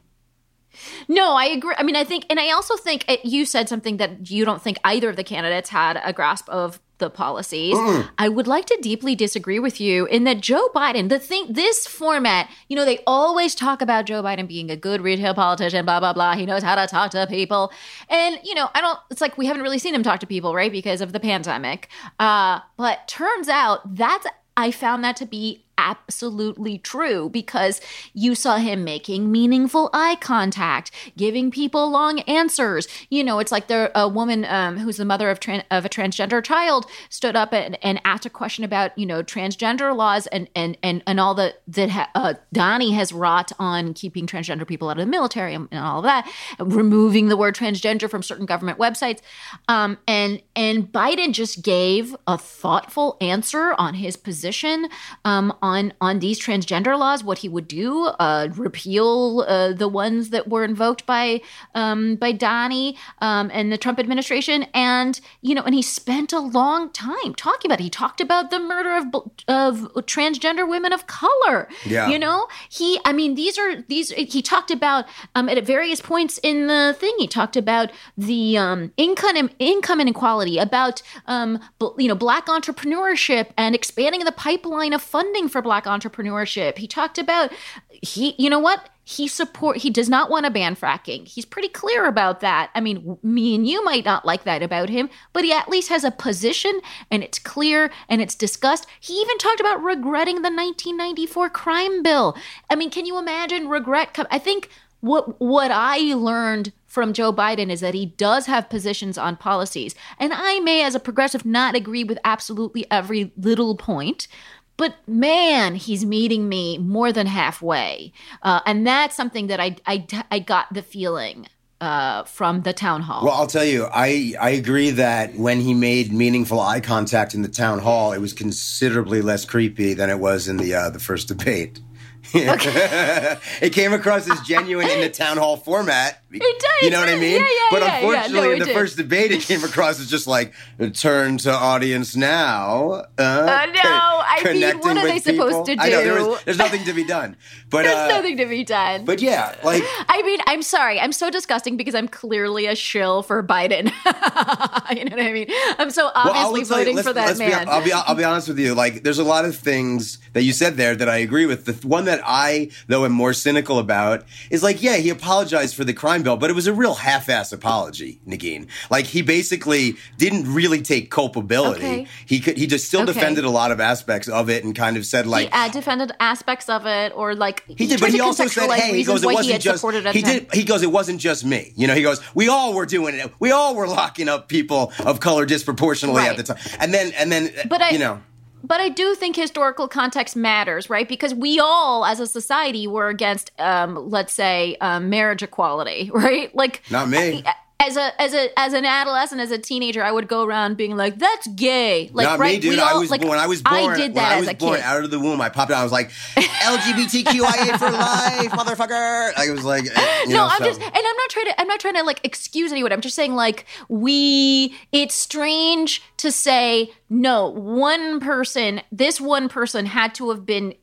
No, 1.08 1.34
I 1.34 1.46
agree. 1.46 1.74
I 1.78 1.82
mean, 1.82 1.96
I 1.96 2.04
think, 2.04 2.26
and 2.28 2.38
I 2.38 2.50
also 2.50 2.76
think 2.76 3.04
it, 3.08 3.24
you 3.24 3.44
said 3.44 3.68
something 3.68 3.96
that 3.98 4.30
you 4.30 4.44
don't 4.44 4.60
think 4.60 4.78
either 4.84 5.08
of 5.08 5.16
the 5.16 5.24
candidates 5.24 5.70
had 5.70 6.00
a 6.04 6.12
grasp 6.12 6.48
of 6.48 6.80
the 6.98 7.10
policies. 7.10 7.74
Mm. 7.74 8.08
I 8.18 8.28
would 8.28 8.46
like 8.46 8.66
to 8.66 8.78
deeply 8.80 9.14
disagree 9.14 9.58
with 9.58 9.80
you 9.80 10.06
in 10.06 10.24
that 10.24 10.40
Joe 10.40 10.68
Biden, 10.74 11.08
the 11.08 11.18
thing, 11.18 11.46
this 11.52 11.86
format, 11.86 12.48
you 12.68 12.76
know, 12.76 12.84
they 12.84 13.00
always 13.06 13.54
talk 13.54 13.82
about 13.82 14.06
Joe 14.06 14.22
Biden 14.22 14.46
being 14.46 14.70
a 14.70 14.76
good 14.76 15.00
retail 15.00 15.34
politician, 15.34 15.84
blah, 15.84 16.00
blah, 16.00 16.12
blah. 16.12 16.34
He 16.34 16.46
knows 16.46 16.62
how 16.62 16.76
to 16.76 16.86
talk 16.86 17.10
to 17.12 17.26
people. 17.26 17.72
And, 18.08 18.38
you 18.44 18.54
know, 18.54 18.68
I 18.74 18.80
don't, 18.80 18.98
it's 19.10 19.20
like 19.20 19.36
we 19.36 19.46
haven't 19.46 19.62
really 19.62 19.78
seen 19.78 19.94
him 19.94 20.02
talk 20.02 20.20
to 20.20 20.26
people, 20.26 20.54
right? 20.54 20.70
Because 20.70 21.00
of 21.00 21.12
the 21.12 21.20
pandemic. 21.20 21.88
Uh, 22.20 22.60
but 22.76 23.08
turns 23.08 23.48
out 23.48 23.96
that's, 23.96 24.26
I 24.56 24.70
found 24.70 25.02
that 25.02 25.16
to 25.16 25.26
be 25.26 25.63
absolutely 25.78 26.78
true 26.78 27.28
because 27.28 27.80
you 28.12 28.34
saw 28.34 28.56
him 28.56 28.84
making 28.84 29.30
meaningful 29.30 29.90
eye 29.92 30.16
contact, 30.20 30.90
giving 31.16 31.50
people 31.50 31.90
long 31.90 32.20
answers. 32.20 32.88
You 33.10 33.24
know, 33.24 33.38
it's 33.38 33.52
like 33.52 33.68
there 33.68 33.90
a 33.94 34.08
woman 34.08 34.44
um, 34.44 34.78
who's 34.78 34.96
the 34.96 35.04
mother 35.04 35.30
of 35.30 35.40
tran- 35.40 35.64
of 35.70 35.84
a 35.84 35.88
transgender 35.88 36.42
child 36.42 36.86
stood 37.08 37.36
up 37.36 37.52
and, 37.52 37.78
and, 37.82 38.00
asked 38.04 38.26
a 38.26 38.30
question 38.30 38.64
about 38.64 38.96
you 38.98 39.06
know 39.06 39.22
transgender 39.22 39.96
laws 39.96 40.26
and 40.26 40.48
and 40.54 40.76
and 40.82 41.02
and 41.06 41.18
all 41.18 41.34
the 41.34 41.54
that 41.68 41.88
ha- 41.88 42.10
uh, 42.14 42.34
Donnie 42.52 42.92
has 42.92 43.12
wrought 43.12 43.50
on 43.58 43.94
keeping 43.94 44.26
transgender 44.26 44.66
people 44.66 44.88
out 44.90 44.98
of 44.98 45.06
the 45.06 45.10
military 45.10 45.54
and, 45.54 45.68
all 45.72 45.98
of 45.98 46.04
that, 46.04 46.30
removing 46.58 47.28
the 47.28 47.36
word 47.36 47.54
transgender 47.54 48.10
from 48.10 48.22
certain 48.22 48.46
government 48.46 48.78
websites, 48.78 49.20
um, 49.68 49.96
and 50.06 50.42
and 50.54 50.92
Biden 50.92 51.32
just 51.32 51.62
gave 51.62 52.14
a 52.26 52.36
thoughtful 52.36 53.16
answer 53.20 53.74
on 53.78 53.94
his 53.94 54.16
position 54.16 54.88
um, 55.24 55.56
on 55.64 55.94
on 55.98 56.18
these 56.18 56.38
transgender 56.38 56.96
laws, 56.98 57.24
what 57.24 57.38
he 57.38 57.48
would 57.48 57.66
do, 57.66 58.04
uh, 58.20 58.48
repeal 58.54 59.44
uh, 59.48 59.72
the 59.72 59.88
ones 59.88 60.28
that 60.28 60.46
were 60.46 60.62
invoked 60.62 61.06
by 61.06 61.40
um, 61.74 62.16
by 62.16 62.32
Donnie 62.32 62.98
um, 63.20 63.50
and 63.52 63.72
the 63.72 63.78
Trump 63.78 63.98
administration, 63.98 64.66
and 64.74 65.18
you 65.40 65.54
know, 65.54 65.62
and 65.62 65.74
he 65.74 65.80
spent 65.80 66.34
a 66.34 66.38
long 66.38 66.90
time 66.90 67.34
talking 67.34 67.70
about 67.70 67.80
it. 67.80 67.84
He 67.84 67.90
talked 67.90 68.20
about 68.20 68.50
the 68.50 68.60
murder 68.60 68.94
of 68.94 69.06
of 69.48 69.92
transgender 70.04 70.68
women 70.68 70.92
of 70.92 71.06
color. 71.06 71.68
Yeah, 71.86 72.10
you 72.10 72.18
know, 72.18 72.46
he. 72.68 73.00
I 73.06 73.14
mean, 73.14 73.34
these 73.34 73.58
are 73.58 73.80
these. 73.80 74.10
He 74.10 74.42
talked 74.42 74.70
about 74.70 75.06
um, 75.34 75.48
at 75.48 75.64
various 75.64 76.02
points 76.02 76.38
in 76.42 76.66
the 76.66 76.94
thing. 76.98 77.14
He 77.18 77.26
talked 77.26 77.56
about 77.56 77.90
the 78.18 78.58
um, 78.58 78.92
income 78.98 79.48
income 79.58 80.00
inequality, 80.02 80.58
about 80.58 81.00
um, 81.26 81.58
you 81.96 82.08
know, 82.08 82.14
black 82.14 82.46
entrepreneurship 82.46 83.48
and 83.56 83.74
expanding 83.74 84.24
the 84.24 84.32
pipeline 84.32 84.92
of 84.92 85.00
funding 85.00 85.48
for 85.54 85.62
black 85.62 85.84
entrepreneurship. 85.84 86.78
He 86.78 86.88
talked 86.88 87.16
about 87.16 87.52
he 87.88 88.34
you 88.38 88.50
know 88.50 88.58
what? 88.58 88.90
He 89.04 89.28
support 89.28 89.76
he 89.76 89.88
does 89.88 90.08
not 90.08 90.30
want 90.30 90.46
to 90.46 90.50
ban 90.50 90.74
fracking. 90.74 91.28
He's 91.28 91.44
pretty 91.44 91.68
clear 91.68 92.06
about 92.06 92.40
that. 92.40 92.72
I 92.74 92.80
mean, 92.80 93.18
me 93.22 93.54
and 93.54 93.64
you 93.64 93.84
might 93.84 94.04
not 94.04 94.26
like 94.26 94.42
that 94.42 94.64
about 94.64 94.88
him, 94.88 95.08
but 95.32 95.44
he 95.44 95.52
at 95.52 95.68
least 95.68 95.90
has 95.90 96.02
a 96.02 96.10
position 96.10 96.80
and 97.08 97.22
it's 97.22 97.38
clear 97.38 97.92
and 98.08 98.20
it's 98.20 98.34
discussed. 98.34 98.88
He 98.98 99.14
even 99.14 99.38
talked 99.38 99.60
about 99.60 99.80
regretting 99.80 100.42
the 100.42 100.50
1994 100.50 101.50
crime 101.50 102.02
bill. 102.02 102.36
I 102.68 102.74
mean, 102.74 102.90
can 102.90 103.06
you 103.06 103.16
imagine 103.16 103.68
regret 103.68 104.18
I 104.32 104.40
think 104.40 104.70
what 105.04 105.40
what 105.40 105.70
I 105.70 105.98
learned 106.14 106.72
from 106.94 107.12
Joe 107.12 107.32
Biden 107.32 107.70
is 107.70 107.80
that 107.80 107.92
he 107.92 108.06
does 108.06 108.46
have 108.46 108.70
positions 108.70 109.18
on 109.18 109.36
policies. 109.36 109.96
And 110.16 110.32
I 110.32 110.60
may, 110.60 110.84
as 110.84 110.94
a 110.94 111.00
progressive, 111.00 111.44
not 111.44 111.74
agree 111.74 112.04
with 112.04 112.20
absolutely 112.24 112.86
every 112.88 113.32
little 113.36 113.76
point. 113.76 114.28
But 114.76 114.96
man, 115.06 115.76
he's 115.76 116.04
meeting 116.04 116.48
me 116.48 116.78
more 116.78 117.12
than 117.12 117.26
halfway. 117.26 118.12
Uh, 118.42 118.60
and 118.66 118.86
that's 118.86 119.16
something 119.16 119.46
that 119.46 119.60
I, 119.60 119.76
I, 119.86 120.06
I 120.30 120.38
got 120.40 120.72
the 120.72 120.82
feeling 120.82 121.46
uh, 121.80 122.24
from 122.24 122.62
the 122.62 122.72
town 122.72 123.02
hall. 123.02 123.24
Well, 123.24 123.34
I'll 123.34 123.46
tell 123.46 123.64
you, 123.64 123.88
I, 123.92 124.34
I 124.40 124.50
agree 124.50 124.90
that 124.90 125.34
when 125.34 125.60
he 125.60 125.74
made 125.74 126.12
meaningful 126.12 126.58
eye 126.58 126.80
contact 126.80 127.34
in 127.34 127.42
the 127.42 127.48
town 127.48 127.80
hall, 127.80 128.12
it 128.12 128.18
was 128.18 128.32
considerably 128.32 129.22
less 129.22 129.44
creepy 129.44 129.94
than 129.94 130.10
it 130.10 130.18
was 130.18 130.48
in 130.48 130.56
the 130.56 130.74
uh, 130.74 130.90
the 130.90 131.00
first 131.00 131.28
debate. 131.28 131.80
It 132.34 133.72
came 133.72 133.92
across 133.92 134.28
as 134.28 134.40
genuine 134.40 134.88
in 134.88 135.00
the 135.00 135.10
town 135.10 135.36
hall 135.36 135.56
format. 135.56 136.23
It 136.42 136.60
did. 136.60 136.86
You 136.86 136.90
know 136.90 137.00
what 137.00 137.08
I 137.08 137.18
mean? 137.18 137.32
Yeah, 137.32 137.38
yeah, 137.38 137.68
but 137.70 137.82
yeah, 137.82 137.96
unfortunately. 137.96 138.40
No, 138.40 138.52
in 138.52 138.58
the 138.58 138.64
did. 138.66 138.74
first 138.74 138.96
debate, 138.96 139.30
it 139.30 139.42
came 139.42 139.62
across 139.62 140.00
as 140.00 140.10
just 140.10 140.26
like 140.26 140.52
turn 140.94 141.38
to 141.38 141.52
audience 141.52 142.16
now. 142.16 143.04
Uh, 143.18 143.22
uh, 143.22 143.66
no, 143.66 143.80
I 143.82 144.40
mean, 144.44 144.78
what 144.78 144.96
are 144.96 145.06
they 145.06 145.20
people. 145.20 145.48
supposed 145.48 145.66
to 145.66 145.76
do? 145.76 145.82
I 145.82 145.88
know 145.90 146.04
there 146.04 146.18
is, 146.18 146.44
there's 146.44 146.58
nothing 146.58 146.84
to 146.84 146.92
be 146.92 147.04
done. 147.04 147.36
But 147.70 147.82
there's 147.82 147.96
uh, 147.96 148.06
nothing 148.06 148.36
to 148.36 148.46
be 148.46 148.62
done. 148.62 149.04
But 149.04 149.20
yeah, 149.20 149.56
like 149.64 149.82
I 150.08 150.22
mean, 150.22 150.38
I'm 150.46 150.62
sorry, 150.62 151.00
I'm 151.00 151.10
so 151.10 151.28
disgusting 151.28 151.76
because 151.76 151.96
I'm 151.96 152.06
clearly 152.06 152.66
a 152.66 152.76
shill 152.76 153.24
for 153.24 153.42
Biden. 153.42 153.86
you 154.96 155.04
know 155.04 155.16
what 155.16 155.26
I 155.26 155.32
mean? 155.32 155.48
I'm 155.78 155.90
so 155.90 156.08
obviously 156.14 156.60
well, 156.60 156.78
voting 156.78 156.98
you, 156.98 157.02
for 157.02 157.12
that 157.12 157.36
be, 157.36 157.40
man. 157.40 157.68
I'll 157.68 157.82
be 157.82 157.92
I'll 157.92 158.14
be 158.14 158.22
honest 158.22 158.46
with 158.46 158.60
you. 158.60 158.74
Like, 158.74 159.02
there's 159.02 159.18
a 159.18 159.24
lot 159.24 159.44
of 159.44 159.56
things 159.56 160.18
that 160.34 160.44
you 160.44 160.52
said 160.52 160.76
there 160.76 160.94
that 160.94 161.08
I 161.08 161.16
agree 161.16 161.46
with. 161.46 161.64
The 161.64 161.88
one 161.88 162.04
that 162.04 162.20
I 162.24 162.70
though 162.86 163.04
am 163.04 163.12
more 163.12 163.32
cynical 163.32 163.80
about 163.80 164.24
is 164.50 164.62
like, 164.62 164.80
yeah, 164.80 164.96
he 164.96 165.10
apologized 165.10 165.74
for 165.74 165.82
the 165.82 165.94
crime 165.94 166.22
but 166.24 166.50
it 166.50 166.54
was 166.54 166.66
a 166.66 166.72
real 166.72 166.94
half-ass 166.94 167.52
apology, 167.52 168.20
Negin. 168.26 168.68
Like 168.90 169.06
he 169.06 169.22
basically 169.22 169.96
didn't 170.18 170.52
really 170.52 170.82
take 170.82 171.10
culpability. 171.10 171.84
Okay. 171.84 172.06
He 172.26 172.40
could 172.40 172.56
he 172.56 172.66
just 172.66 172.86
still 172.86 173.02
Okay. 173.02 173.12
defended 173.12 173.44
a 173.44 173.50
lot 173.50 173.70
of 173.70 173.80
aspects 173.80 174.28
of 174.28 174.48
it 174.50 174.64
and 174.64 174.74
kind 174.74 174.96
of 174.96 175.04
said 175.06 175.26
like 175.26 175.48
he 175.48 175.58
uh, 175.58 175.68
defended 175.68 176.12
aspects 176.20 176.68
of 176.68 176.86
it, 176.86 177.12
or 177.14 177.34
like 177.34 177.64
he 177.66 177.86
did, 177.86 178.00
but 178.00 178.10
he 178.10 178.20
also 178.20 178.46
said, 178.46 178.70
"Hey, 178.70 178.96
he 178.96 179.04
goes, 179.04 179.22
it 179.22 179.26
wasn't 179.32 179.52
had 179.52 179.60
just 179.60 179.84
he 180.12 180.22
did. 180.22 180.48
He 180.52 180.64
goes, 180.64 180.82
it 180.82 180.90
wasn't 180.90 181.20
just 181.20 181.44
me. 181.44 181.72
You 181.76 181.86
know, 181.86 181.94
he 181.94 182.02
goes, 182.02 182.20
we 182.34 182.48
all 182.48 182.74
were 182.74 182.86
doing 182.86 183.14
it. 183.14 183.32
We 183.38 183.50
all 183.52 183.74
were 183.74 183.86
locking 183.88 184.28
up 184.28 184.48
people 184.48 184.92
of 185.04 185.20
color 185.20 185.44
disproportionately 185.46 186.22
Right. 186.22 186.30
at 186.30 186.36
the 186.36 186.54
time. 186.54 186.58
And 186.80 186.92
then, 186.94 187.12
and 187.18 187.30
then, 187.30 187.52
But 187.68 187.82
I- 187.82 187.90
you 187.90 187.98
know, 187.98 188.20
But 188.64 188.80
I 188.80 188.88
do 188.88 189.14
think 189.14 189.36
historical 189.36 189.88
context 189.88 190.34
matters, 190.34 190.88
right? 190.88 191.06
Because 191.06 191.34
we 191.34 191.60
all, 191.60 192.06
as 192.06 192.18
a 192.18 192.26
society, 192.26 192.86
were 192.86 193.08
against, 193.08 193.52
um, 193.58 194.08
let's 194.08 194.32
say, 194.32 194.76
um, 194.80 195.10
marriage 195.10 195.42
equality, 195.42 196.10
right? 196.14 196.54
Like, 196.56 196.80
Not 196.90 197.10
me. 197.10 197.44
As 197.86 197.96
a 197.96 198.20
as 198.22 198.34
a 198.34 198.58
as 198.58 198.72
an 198.72 198.84
adolescent, 198.84 199.40
as 199.40 199.50
a 199.50 199.58
teenager, 199.58 200.02
I 200.02 200.10
would 200.10 200.28
go 200.28 200.44
around 200.44 200.76
being 200.76 200.96
like, 200.96 201.18
"That's 201.18 201.46
gay." 201.48 202.10
Like, 202.12 202.24
not 202.26 202.38
right? 202.38 202.54
me, 202.54 202.60
dude. 202.60 202.78
All, 202.78 202.96
I 202.96 202.98
was 202.98 203.10
like, 203.10 203.22
when 203.22 203.38
I 203.38 203.46
was 203.46 203.62
born. 203.62 203.76
I 203.92 203.96
did 203.96 204.14
when 204.14 204.14
that 204.14 204.32
I 204.32 204.34
as 204.36 204.40
was 204.40 204.48
a 204.50 204.54
born 204.54 204.76
kid. 204.76 204.84
out 204.84 205.04
of 205.04 205.10
the 205.10 205.20
womb. 205.20 205.40
I 205.40 205.48
popped 205.48 205.70
out. 205.70 205.78
I 205.78 205.82
was 205.82 205.92
like, 205.92 206.10
LGBTQIA 206.36 207.78
for 207.78 207.90
life, 207.90 208.50
motherfucker. 208.58 209.32
I 209.36 209.50
was 209.50 209.64
like, 209.64 209.84
eh, 209.84 210.20
you 210.26 210.30
no, 210.30 210.36
know, 210.36 210.48
I'm 210.50 210.58
so- 210.58 210.64
just, 210.66 210.80
and 210.80 210.92
I'm 210.94 211.02
not 211.16 211.30
trying 211.30 211.46
to, 211.46 211.60
I'm 211.60 211.68
not 211.68 211.80
trying 211.80 211.94
to 211.94 212.02
like 212.02 212.20
excuse 212.24 212.72
anyone. 212.72 212.92
I'm 212.92 213.00
just 213.00 213.14
saying 213.16 213.34
like 213.34 213.66
we, 213.88 214.74
it's 214.92 215.14
strange 215.14 216.02
to 216.18 216.30
say 216.32 216.92
no. 217.10 217.48
One 217.48 218.20
person, 218.20 218.80
this 218.90 219.20
one 219.20 219.48
person 219.48 219.86
had 219.86 220.14
to 220.16 220.30
have 220.30 220.44
been 220.46 220.74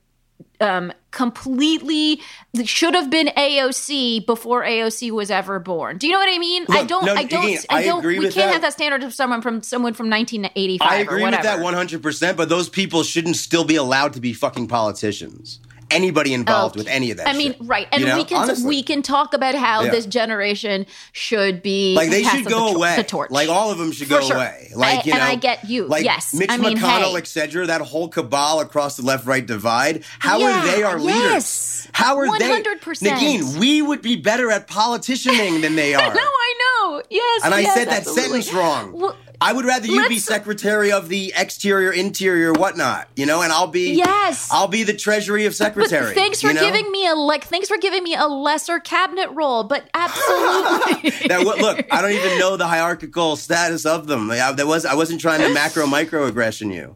um 0.60 0.91
completely 1.12 2.21
should 2.63 2.93
have 2.95 3.10
been 3.10 3.27
AOC 3.27 4.25
before 4.25 4.63
AOC 4.63 5.12
was 5.12 5.29
ever 5.29 5.60
born. 5.60 5.98
Do 5.98 6.07
you 6.07 6.13
know 6.13 6.19
what 6.19 6.33
I 6.33 6.39
mean? 6.39 6.65
I 6.69 6.83
don't 6.86 7.05
no, 7.05 7.13
I 7.13 7.24
don't 7.24 7.45
again, 7.45 7.60
I 7.69 7.79
I 7.79 7.83
don't 7.83 8.00
agree 8.00 8.19
we 8.19 8.25
can't 8.25 8.36
that. 8.36 8.53
have 8.53 8.62
that 8.62 8.74
standard 8.74 9.03
of 9.03 9.13
someone 9.13 9.41
from 9.41 9.62
someone 9.62 9.93
from 9.93 10.10
1985 10.10 10.89
I 10.89 10.95
agree 10.98 11.24
with 11.24 11.31
that 11.31 11.60
100%, 11.60 12.38
but 12.38 12.50
those 12.50 12.69
people 12.69 13.03
shouldn't 13.03 13.36
still 13.36 13.65
be 13.65 13.75
allowed 13.75 14.13
to 14.13 14.21
be 14.21 14.33
fucking 14.33 14.67
politicians. 14.67 15.60
Anybody 15.91 16.33
involved 16.33 16.75
oh, 16.77 16.79
with 16.79 16.88
any 16.88 17.12
of 17.12 17.17
that 17.17 17.27
I 17.27 17.33
mean, 17.33 17.55
right. 17.62 17.88
And 17.91 18.01
You 18.01 18.07
know? 18.07 18.17
we 18.17 18.24
can 18.24 18.38
Honestly. 18.38 18.67
we 18.67 18.83
can 18.83 19.01
talk 19.01 19.33
about 19.33 19.55
how 19.55 19.83
Yeah. 19.83 19.91
this 19.91 20.05
generation 20.05 20.86
should 21.12 21.62
be 21.62 21.95
Like 21.95 22.10
they 22.10 22.24
should 22.24 22.45
the 22.45 22.50
go 22.50 22.67
tor- 22.67 22.75
away. 22.77 22.95
The 22.95 23.03
torch. 23.03 23.31
Like 23.31 23.50
all 23.50 23.71
of 23.71 23.77
them 23.77 23.91
should 23.91 24.07
For 24.07 24.19
go 24.19 24.27
sure. 24.27 24.36
away. 24.38 24.71
Like 24.75 25.00
I- 25.00 25.03
you 25.03 25.12
know, 25.13 25.19
and 25.19 25.24
I 25.24 25.36
get 25.36 25.69
you. 25.69 25.86
Like 25.88 26.03
Yes. 26.03 26.33
Mitch 26.33 26.50
I 26.50 26.57
mean, 26.57 26.77
McConnell, 26.77 27.12
hey. 27.12 27.17
etc. 27.17 27.67
That 27.67 27.81
whole 27.81 28.07
cabal 28.07 28.60
across 28.62 28.98
the 28.98 29.03
left-right 29.03 29.45
divide. 29.45 30.03
How 30.19 30.39
Yeah, 30.39 30.60
are 30.62 30.65
they 30.67 30.83
our 30.83 30.98
yes. 31.00 31.05
leaders? 31.05 31.88
How 31.93 32.17
are 32.17 32.39
they? 32.39 32.62
100%. 32.63 33.01
Negin, 33.17 33.57
we 33.60 33.81
would 33.81 34.01
be 34.01 34.15
better 34.15 34.50
at 34.51 34.67
politicianing 34.67 35.62
than 35.62 35.75
they 35.75 35.93
are. 35.95 36.13
no, 36.13 36.21
I 36.21 36.53
know. 36.60 37.01
Yes. 37.10 37.41
and 37.43 37.53
I 37.53 37.63
said 37.63 37.89
that 37.89 38.00
absolutely. 38.00 38.41
sentence 38.41 38.53
wrong. 38.53 38.91
Well, 38.93 39.15
I 39.41 39.53
would 39.53 39.65
rather 39.65 39.88
you 39.88 40.07
be 40.07 40.15
let's- 40.15 40.24
secretary 40.25 40.91
of 40.91 41.10
the 41.10 41.33
exterior, 41.36 41.91
interior, 41.91 42.53
whatnot. 42.53 43.10
You 43.15 43.25
know, 43.25 43.41
and 43.41 43.51
I'll 43.51 43.67
be 43.67 43.93
Yes. 43.95 44.50
I'll 44.51 44.67
be 44.67 44.83
the 44.83 44.93
treasury 44.93 45.45
of 45.45 45.51
But 45.57 45.57
secretary. 45.57 46.13
thanks 46.13 46.41
for 46.41 46.53
know? 46.53 46.62
giving 46.62 46.91
me 46.91 47.07
a 47.07 47.15
like. 47.15 47.43
Thanks 47.45 47.67
for 47.67 47.77
giving 47.77 48.03
me 48.03 48.15
a 48.15 48.27
lesser 48.27 48.79
cabinet 48.79 49.29
role. 49.31 49.63
But 49.63 49.89
absolutely. 49.93 51.10
that 51.27 51.41
look 51.45 51.86
i 51.91 52.01
don't 52.01 52.12
even 52.12 52.38
know 52.39 52.55
the 52.57 52.67
hierarchical 52.67 53.36
status 53.36 53.86
of 53.86 54.07
them 54.07 54.27
Like, 54.27 54.39
I, 54.39 54.51
that 54.53 54.67
was 54.67 54.86
i 54.86 54.93
wasn't 54.95 55.19
trying 55.21 55.41
to 55.41 55.50
macro 55.53 55.86
microaggression 55.86 56.74
you 56.74 56.95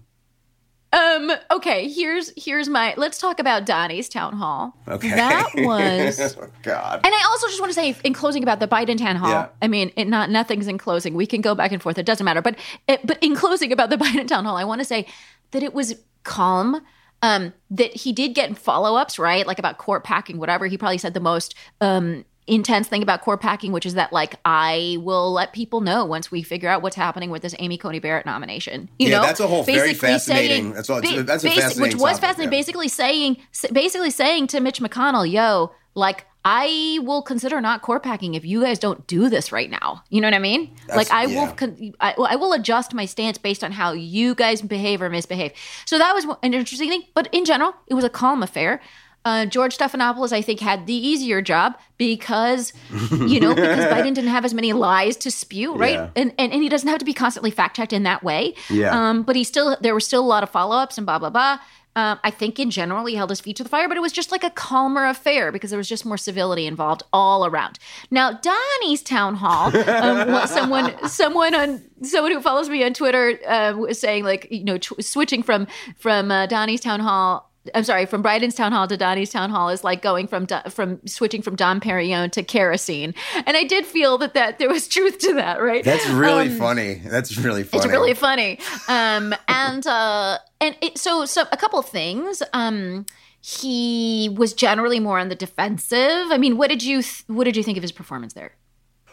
Um. 0.95 1.31
Okay. 1.51 1.89
Here's 1.89 2.31
here's 2.37 2.69
my. 2.69 2.93
Let's 2.95 3.17
talk 3.19 3.39
about 3.39 3.65
Donnie's 3.65 4.07
town 4.07 4.33
hall. 4.33 4.77
okay 4.87 5.09
That 5.09 5.49
was. 5.55 6.37
oh, 6.41 6.47
god 6.63 7.01
And 7.03 7.13
I 7.13 7.25
also 7.29 7.47
just 7.47 7.59
want 7.59 7.69
to 7.71 7.73
say, 7.75 7.95
in 8.03 8.13
closing 8.13 8.43
about 8.43 8.59
the 8.61 8.67
Biden 8.67 8.97
town 8.97 9.17
hall, 9.17 9.29
Yeah. 9.29 9.47
I 9.61 9.67
mean, 9.67 9.91
it 9.97 10.07
not 10.07 10.29
nothing's 10.29 10.67
in 10.67 10.77
closing. 10.77 11.13
We 11.13 11.27
can 11.27 11.41
go 11.41 11.53
back 11.53 11.71
and 11.73 11.81
forth; 11.81 11.97
it 11.97 12.05
doesn't 12.05 12.23
matter. 12.23 12.41
But 12.41 12.57
it, 12.87 13.05
but 13.05 13.21
in 13.21 13.35
closing 13.35 13.73
about 13.73 13.89
the 13.89 13.97
Biden 14.05 14.27
town 14.27 14.45
hall, 14.45 14.55
I 14.55 14.63
want 14.63 14.79
to 14.79 14.85
say 14.85 15.05
that 15.51 15.63
it 15.63 15.73
was 15.73 15.95
calm. 16.23 16.81
Um, 17.21 17.53
that 17.71 17.93
he 17.95 18.11
did 18.13 18.35
get 18.35 18.55
follow 18.57 18.95
ups, 18.95 19.17
right? 19.17 19.47
Like 19.47 19.57
about 19.57 19.77
court 19.77 20.03
packing, 20.03 20.37
whatever. 20.37 20.67
He 20.67 20.77
probably 20.77 20.97
said 20.99 21.13
the 21.13 21.19
most 21.19 21.55
um 21.81 22.23
intense 22.47 22.87
thing 22.87 23.01
about 23.01 23.21
court 23.21 23.41
packing, 23.41 23.71
which 23.71 23.85
is 23.85 23.95
that 23.95 24.13
like 24.13 24.35
I 24.45 24.97
will 25.01 25.31
let 25.33 25.51
people 25.53 25.81
know 25.81 26.05
once 26.05 26.29
we 26.29 26.43
figure 26.43 26.69
out 26.69 26.81
what's 26.83 26.95
happening 26.95 27.29
with 27.31 27.41
this 27.41 27.55
Amy 27.59 27.77
Coney 27.77 27.99
Barrett 27.99 28.25
nomination. 28.25 28.89
You 28.99 29.09
Yeah, 29.09 29.17
know, 29.17 29.23
that's 29.23 29.39
a 29.39 29.47
whole 29.47 29.63
very 29.63 29.89
Basically 29.89 30.09
fascinating- 30.09 30.49
saying- 30.49 30.73
that's 30.73 30.89
all- 30.89 31.01
ba- 31.01 31.23
that's 31.23 31.43
a 31.43 31.47
basic- 31.47 31.63
fascinating 31.63 31.81
which 31.81 31.95
was 31.95 32.17
topic, 32.19 32.21
fascinating. 32.21 32.53
yeah. 32.53 32.59
Basically 32.59 32.87
saying, 32.87 33.37
basically 33.73 34.11
saying 34.11 34.47
to 34.47 34.59
Mitch 34.59 34.79
McConnell, 34.79 35.29
"Yo, 35.29 35.71
like." 35.95 36.25
I 36.47 36.99
will 37.01 37.23
consider 37.23 37.59
not 37.59 37.81
court 37.81 38.03
packing 38.03 38.35
if 38.35 38.45
you 38.45 38.61
guys 38.61 38.77
don't 38.77 39.07
do 39.07 39.29
this 39.29 39.51
right 39.51 39.67
now. 39.67 40.03
You 40.11 40.21
know 40.21 40.27
what 40.27 40.35
I 40.35 40.37
mean? 40.37 40.75
like 40.95 41.11
I 41.11 41.25
yeah. 41.25 41.45
will, 41.47 41.51
con- 41.53 41.93
I, 41.99 42.11
I 42.13 42.35
will 42.35 42.53
adjust 42.53 42.93
my 42.93 43.05
stance 43.05 43.39
based 43.39 43.63
on 43.63 43.71
how 43.71 43.93
you 43.93 44.35
guys 44.35 44.61
behave 44.61 45.01
or 45.01 45.09
misbehave. 45.09 45.53
So 45.85 45.97
that 45.97 46.13
was 46.13 46.25
an 46.43 46.53
interesting 46.53 46.89
thing. 46.89 47.01
But 47.15 47.29
in 47.31 47.45
general, 47.45 47.73
it 47.87 47.95
was 47.95 48.03
a 48.03 48.11
calm 48.11 48.43
affair. 48.43 48.79
Uh, 49.25 49.45
George 49.45 49.77
Stephanopoulos, 49.77 50.31
I 50.31 50.41
think, 50.41 50.59
had 50.59 50.85
the 50.85 50.93
easier 50.93 51.41
job 51.41 51.77
because, 51.97 52.73
you 53.11 53.39
know, 53.39 53.55
because 53.55 53.85
Biden 53.85 54.13
didn't 54.13 54.27
have 54.27 54.45
as 54.45 54.53
many 54.53 54.71
lies 54.71 55.17
to 55.17 55.31
spew, 55.31 55.75
right? 55.75 55.95
Yeah. 55.95 56.09
And, 56.15 56.33
and 56.37 56.53
and 56.53 56.61
he 56.61 56.69
doesn't 56.69 56.87
have 56.87 56.99
to 56.99 57.05
be 57.05 57.13
constantly 57.13 57.49
fact 57.49 57.75
checked 57.75 57.91
in 57.91 58.03
that 58.03 58.23
way. 58.23 58.53
Yeah. 58.69 58.91
Um, 58.91 59.23
but 59.23 59.35
he 59.35 59.43
still, 59.43 59.75
there 59.81 59.95
were 59.95 59.99
still 59.99 60.23
a 60.23 60.27
lot 60.27 60.43
of 60.43 60.51
follow 60.51 60.77
ups 60.77 60.97
and 60.97 61.05
blah 61.05 61.17
blah 61.17 61.31
blah. 61.31 61.59
Um, 61.97 62.19
I 62.25 62.29
think 62.29 62.59
in 62.59 62.71
general 62.71 63.05
he 63.05 63.15
held 63.15 63.29
his 63.29 63.39
feet 63.39 63.55
to 63.55 63.63
the 63.63 63.69
fire, 63.69 63.87
but 63.87 63.95
it 63.95 64.01
was 64.01 64.11
just 64.11 64.29
like 64.29 64.43
a 64.43 64.49
calmer 64.49 65.05
affair 65.05 65.51
because 65.53 65.69
there 65.69 65.77
was 65.77 65.87
just 65.87 66.05
more 66.05 66.17
civility 66.17 66.67
involved 66.67 67.03
all 67.13 67.45
around. 67.45 67.79
Now 68.11 68.33
Donnie's 68.33 69.01
town 69.01 69.35
hall, 69.35 69.75
um, 69.75 70.45
someone, 70.47 71.07
someone 71.07 71.55
on 71.55 71.81
someone 72.03 72.33
who 72.33 72.41
follows 72.41 72.69
me 72.69 72.83
on 72.83 72.93
Twitter 72.93 73.39
uh, 73.47 73.73
was 73.77 73.99
saying 73.99 74.25
like 74.25 74.47
you 74.51 74.65
know 74.65 74.77
tw- 74.77 75.03
switching 75.03 75.41
from 75.41 75.67
from 75.97 76.31
uh, 76.31 76.47
Donnie's 76.47 76.81
town 76.81 76.99
hall 76.99 77.49
I'm 77.73 77.83
sorry, 77.83 78.05
from 78.05 78.21
Biden's 78.21 78.55
town 78.55 78.71
hall 78.71 78.87
to 78.87 78.97
Donnie's 78.97 79.31
town 79.31 79.49
hall 79.49 79.69
is 79.69 79.83
like 79.83 80.01
going 80.01 80.27
from 80.27 80.47
from 80.69 81.05
switching 81.07 81.41
from 81.41 81.55
Dom 81.55 81.79
Perignon 81.79 82.31
to 82.31 82.43
kerosene. 82.43 83.13
And 83.45 83.57
I 83.57 83.63
did 83.63 83.85
feel 83.85 84.17
that 84.19 84.33
that 84.33 84.59
there 84.59 84.69
was 84.69 84.87
truth 84.87 85.19
to 85.19 85.33
that, 85.35 85.61
right? 85.61 85.83
That's 85.83 86.07
really 86.09 86.49
um, 86.49 86.57
funny. 86.57 86.95
That's 86.95 87.37
really 87.37 87.63
funny. 87.63 87.83
It's 87.83 87.91
really 87.91 88.13
funny. 88.13 88.59
Um, 88.87 89.33
and 89.47 89.85
uh, 89.87 90.39
and 90.61 90.77
it, 90.81 90.97
so 90.97 91.25
so 91.25 91.45
a 91.51 91.57
couple 91.57 91.79
of 91.79 91.87
things. 91.87 92.43
Um, 92.53 93.05
he 93.41 94.29
was 94.35 94.53
generally 94.53 94.99
more 94.99 95.19
on 95.19 95.29
the 95.29 95.35
defensive. 95.35 96.31
I 96.31 96.37
mean, 96.39 96.57
what 96.57 96.69
did 96.69 96.81
you 96.83 97.01
th- 97.01 97.23
what 97.27 97.43
did 97.43 97.55
you 97.55 97.63
think 97.63 97.77
of 97.77 97.83
his 97.83 97.91
performance 97.91 98.33
there? 98.33 98.53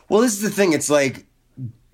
Well, 0.08 0.20
this 0.20 0.32
is 0.32 0.40
the 0.40 0.50
thing. 0.50 0.72
It's 0.72 0.90
like 0.90 1.26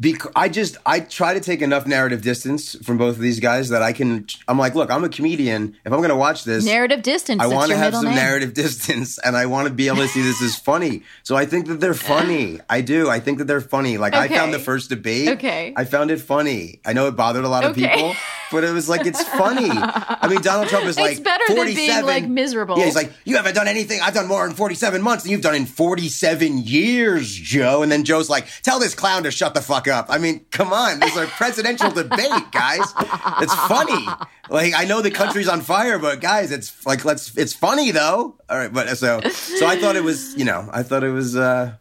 because 0.01 0.31
I 0.37 0.49
just 0.49 0.77
I 0.87 1.01
try 1.01 1.35
to 1.35 1.41
take 1.41 1.61
enough 1.61 1.87
narrative 1.87 2.23
distance 2.23 2.77
from 2.85 2.99
both 2.99 3.17
of 3.17 3.21
these 3.21 3.41
guys 3.41 3.71
that 3.71 3.83
I 3.83 3.93
can. 3.93 4.27
I'm 4.47 4.59
like, 4.59 4.75
look, 4.75 4.91
I'm 4.91 5.03
a 5.03 5.09
comedian. 5.09 5.77
If 5.85 5.93
I'm 5.93 5.99
going 5.99 6.11
to 6.11 6.17
watch 6.17 6.45
this, 6.45 6.65
narrative 6.65 7.03
distance. 7.03 7.43
I 7.43 7.49
want 7.49 7.71
to 7.71 7.77
have 7.77 7.95
some 7.95 8.05
name. 8.05 8.15
narrative 8.15 8.55
distance, 8.55 9.19
and 9.19 9.37
I 9.37 9.47
want 9.47 9.69
to 9.69 9.75
be 9.75 9.89
able 9.89 9.99
to 9.99 10.09
see 10.09 10.23
this 10.23 10.41
as 10.41 10.57
funny. 10.57 11.03
So 11.23 11.37
I 11.37 11.47
think 11.47 11.67
that 11.67 11.81
they're 11.81 11.95
funny. 12.15 12.61
I 12.71 12.81
do. 12.81 13.11
I 13.11 13.19
think 13.21 13.39
that 13.39 13.45
they're 13.45 13.61
funny. 13.61 13.99
Like 13.99 14.15
okay. 14.15 14.23
I 14.23 14.29
found 14.29 14.55
the 14.55 14.59
first 14.59 14.89
debate. 14.89 15.29
Okay. 15.31 15.73
I 15.77 15.85
found 15.85 16.11
it 16.11 16.21
funny. 16.21 16.81
I 16.87 16.93
know 16.93 17.09
it 17.09 17.17
bothered 17.17 17.45
a 17.45 17.49
lot 17.49 17.65
of 17.65 17.73
okay. 17.73 17.89
people, 17.89 18.15
but 18.53 18.63
it 18.63 18.73
was 18.73 18.89
like 18.89 19.05
it's 19.05 19.23
funny. 19.25 19.69
I 19.69 20.29
mean, 20.29 20.43
Donald 20.43 20.69
Trump 20.69 20.87
is 20.87 20.97
like 20.99 21.13
it's 21.13 21.21
better 21.21 21.45
47. 21.49 21.67
than 21.67 21.75
being 21.75 22.07
like 22.07 22.29
miserable. 22.29 22.79
Yeah, 22.79 22.85
he's 22.85 22.97
like, 22.97 23.13
you 23.25 23.37
haven't 23.37 23.55
done 23.55 23.67
anything. 23.67 24.01
I've 24.01 24.15
done 24.15 24.29
more 24.29 24.47
in 24.47 24.53
47 24.53 25.03
months 25.03 25.25
than 25.25 25.33
you've 25.33 25.43
done 25.43 25.57
in 25.57 25.67
47 25.67 26.59
years, 26.59 27.33
Joe. 27.33 27.83
And 27.83 27.91
then 27.91 28.05
Joe's 28.05 28.31
like, 28.31 28.47
tell 28.63 28.79
this 28.79 28.95
clown 28.95 29.25
to 29.25 29.33
shut 29.33 29.55
the 29.55 29.61
fuck 29.61 29.88
up. 29.89 30.07
I 30.09 30.19
mean, 30.19 30.45
come 30.51 30.73
on. 30.73 31.01
This 31.01 31.17
is 31.17 31.23
a 31.23 31.27
presidential 31.27 31.91
debate, 31.91 32.51
guys. 32.53 32.93
It's 33.41 33.55
funny. 33.55 34.07
Like 34.51 34.75
I 34.77 34.85
know 34.85 35.03
the 35.03 35.11
country's 35.11 35.49
on 35.49 35.61
fire, 35.61 35.99
but 35.99 36.21
guys, 36.21 36.51
it's 36.51 36.87
like 36.87 37.05
let's. 37.05 37.37
It's 37.37 37.53
funny 37.53 37.91
though. 37.91 38.37
All 38.49 38.59
right, 38.59 38.73
but 38.73 38.89
so 38.97 39.21
so 39.21 39.67
I 39.67 39.77
thought 39.77 39.97
it 39.97 40.05
was. 40.05 40.37
You 40.37 40.45
know, 40.45 40.69
I 40.73 40.83
thought 40.83 41.05
it 41.05 41.11
was. 41.11 41.37
uh 41.37 41.75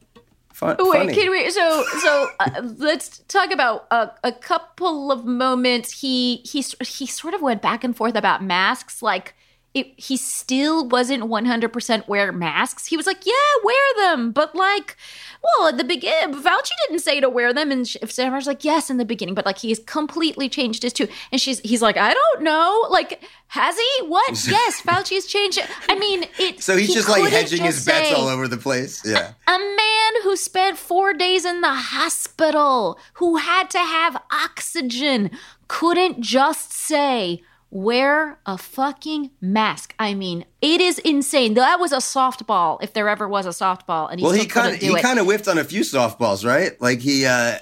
Fun, 0.57 0.75
Wait, 0.79 0.91
funny. 0.91 1.13
can 1.13 1.29
we? 1.29 1.51
So, 1.51 1.85
so 2.01 2.31
uh, 2.39 2.61
let's 2.79 3.19
talk 3.27 3.51
about 3.51 3.85
a, 3.91 4.09
a, 4.23 4.31
couple 4.31 5.11
of 5.11 5.23
moments. 5.23 6.01
He 6.01 6.37
he 6.37 6.65
he 6.83 7.05
sort 7.05 7.35
of 7.35 7.43
went 7.43 7.61
back 7.61 7.83
and 7.83 7.95
forth 7.95 8.15
about 8.15 8.43
masks. 8.43 9.03
Like 9.03 9.35
it, 9.77 9.93
he 9.97 10.17
still 10.17 10.87
wasn't 10.87 11.27
one 11.27 11.45
hundred 11.45 11.73
percent 11.73 12.07
wear 12.07 12.31
masks. 12.31 12.85
He 12.85 12.97
was 12.97 13.05
like, 13.05 13.25
"Yeah, 13.25 13.33
wear 13.63 13.75
them," 13.97 14.31
but 14.31 14.55
like 14.55 14.97
well, 15.43 15.67
at 15.67 15.77
the 15.77 15.83
beginning, 15.83 16.35
Fauci 16.35 16.71
didn't 16.87 17.01
say 17.01 17.19
to 17.19 17.29
wear 17.29 17.53
them, 17.53 17.71
and 17.71 17.87
Savannah's 17.87 18.47
like, 18.47 18.65
yes, 18.65 18.89
in 18.89 18.97
the 18.97 19.05
beginning, 19.05 19.35
but 19.35 19.45
like 19.45 19.59
he's 19.59 19.79
completely 19.79 20.49
changed 20.49 20.83
his 20.83 20.93
tune. 20.93 21.09
And 21.31 21.39
she's, 21.39 21.59
he's 21.59 21.81
like, 21.81 21.97
I 21.97 22.13
don't 22.13 22.43
know, 22.43 22.87
like, 22.89 23.23
has 23.47 23.77
he? 23.77 24.07
What? 24.07 24.29
yes, 24.47 24.81
Fauci's 24.81 25.25
changed 25.27 25.59
it. 25.59 25.67
I 25.89 25.97
mean, 25.97 26.25
it. 26.39 26.61
So 26.61 26.75
he's 26.75 26.89
he 26.89 26.93
just 26.95 27.09
like 27.09 27.31
hedging 27.31 27.59
just 27.59 27.77
his 27.77 27.85
bets 27.85 28.13
all 28.13 28.27
over 28.27 28.47
the 28.47 28.57
place. 28.57 29.05
Yeah, 29.05 29.33
a, 29.47 29.51
a 29.51 29.57
man 29.57 30.23
who 30.23 30.35
spent 30.35 30.77
four 30.77 31.13
days 31.13 31.45
in 31.45 31.61
the 31.61 31.73
hospital, 31.73 32.99
who 33.13 33.37
had 33.37 33.69
to 33.71 33.79
have 33.79 34.21
oxygen, 34.31 35.31
couldn't 35.67 36.21
just 36.21 36.73
say 36.73 37.41
wear 37.69 38.39
a 38.45 38.57
fucking 38.57 39.31
mask. 39.41 39.93
I 39.99 40.13
mean, 40.13 40.45
it 40.61 40.81
is 40.81 40.99
insane. 40.99 41.53
That 41.55 41.79
was 41.79 41.91
a 41.91 41.97
softball, 41.97 42.81
if 42.81 42.93
there 42.93 43.09
ever 43.09 43.27
was 43.27 43.45
a 43.45 43.49
softball, 43.49 44.09
and 44.09 44.19
he 44.19 44.25
well, 44.25 44.33
he 44.33 44.45
kind 44.45 44.75
of 44.75 44.81
he 44.81 44.99
kind 45.01 45.19
of 45.19 45.25
whiffed 45.25 45.47
on 45.47 45.57
a 45.57 45.63
few 45.63 45.81
softballs, 45.81 46.45
right? 46.45 46.79
Like 46.81 46.99
he, 46.99 47.25
uh, 47.25 47.59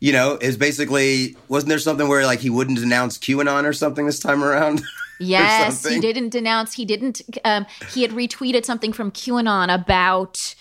you 0.00 0.12
know, 0.12 0.38
is 0.40 0.56
basically 0.56 1.36
wasn't 1.48 1.68
there 1.70 1.78
something 1.78 2.08
where 2.08 2.24
like 2.24 2.40
he 2.40 2.50
wouldn't 2.50 2.78
announce 2.78 3.18
QAnon 3.18 3.64
or 3.64 3.72
something 3.72 4.06
this 4.06 4.18
time 4.18 4.42
around? 4.42 4.82
Yes, 5.18 5.86
he 5.86 6.00
didn't 6.00 6.30
denounce. 6.30 6.72
He 6.72 6.84
didn't. 6.84 7.22
Um, 7.44 7.64
he 7.92 8.02
had 8.02 8.10
retweeted 8.10 8.64
something 8.64 8.92
from 8.92 9.12
QAnon 9.12 9.72
about 9.72 10.56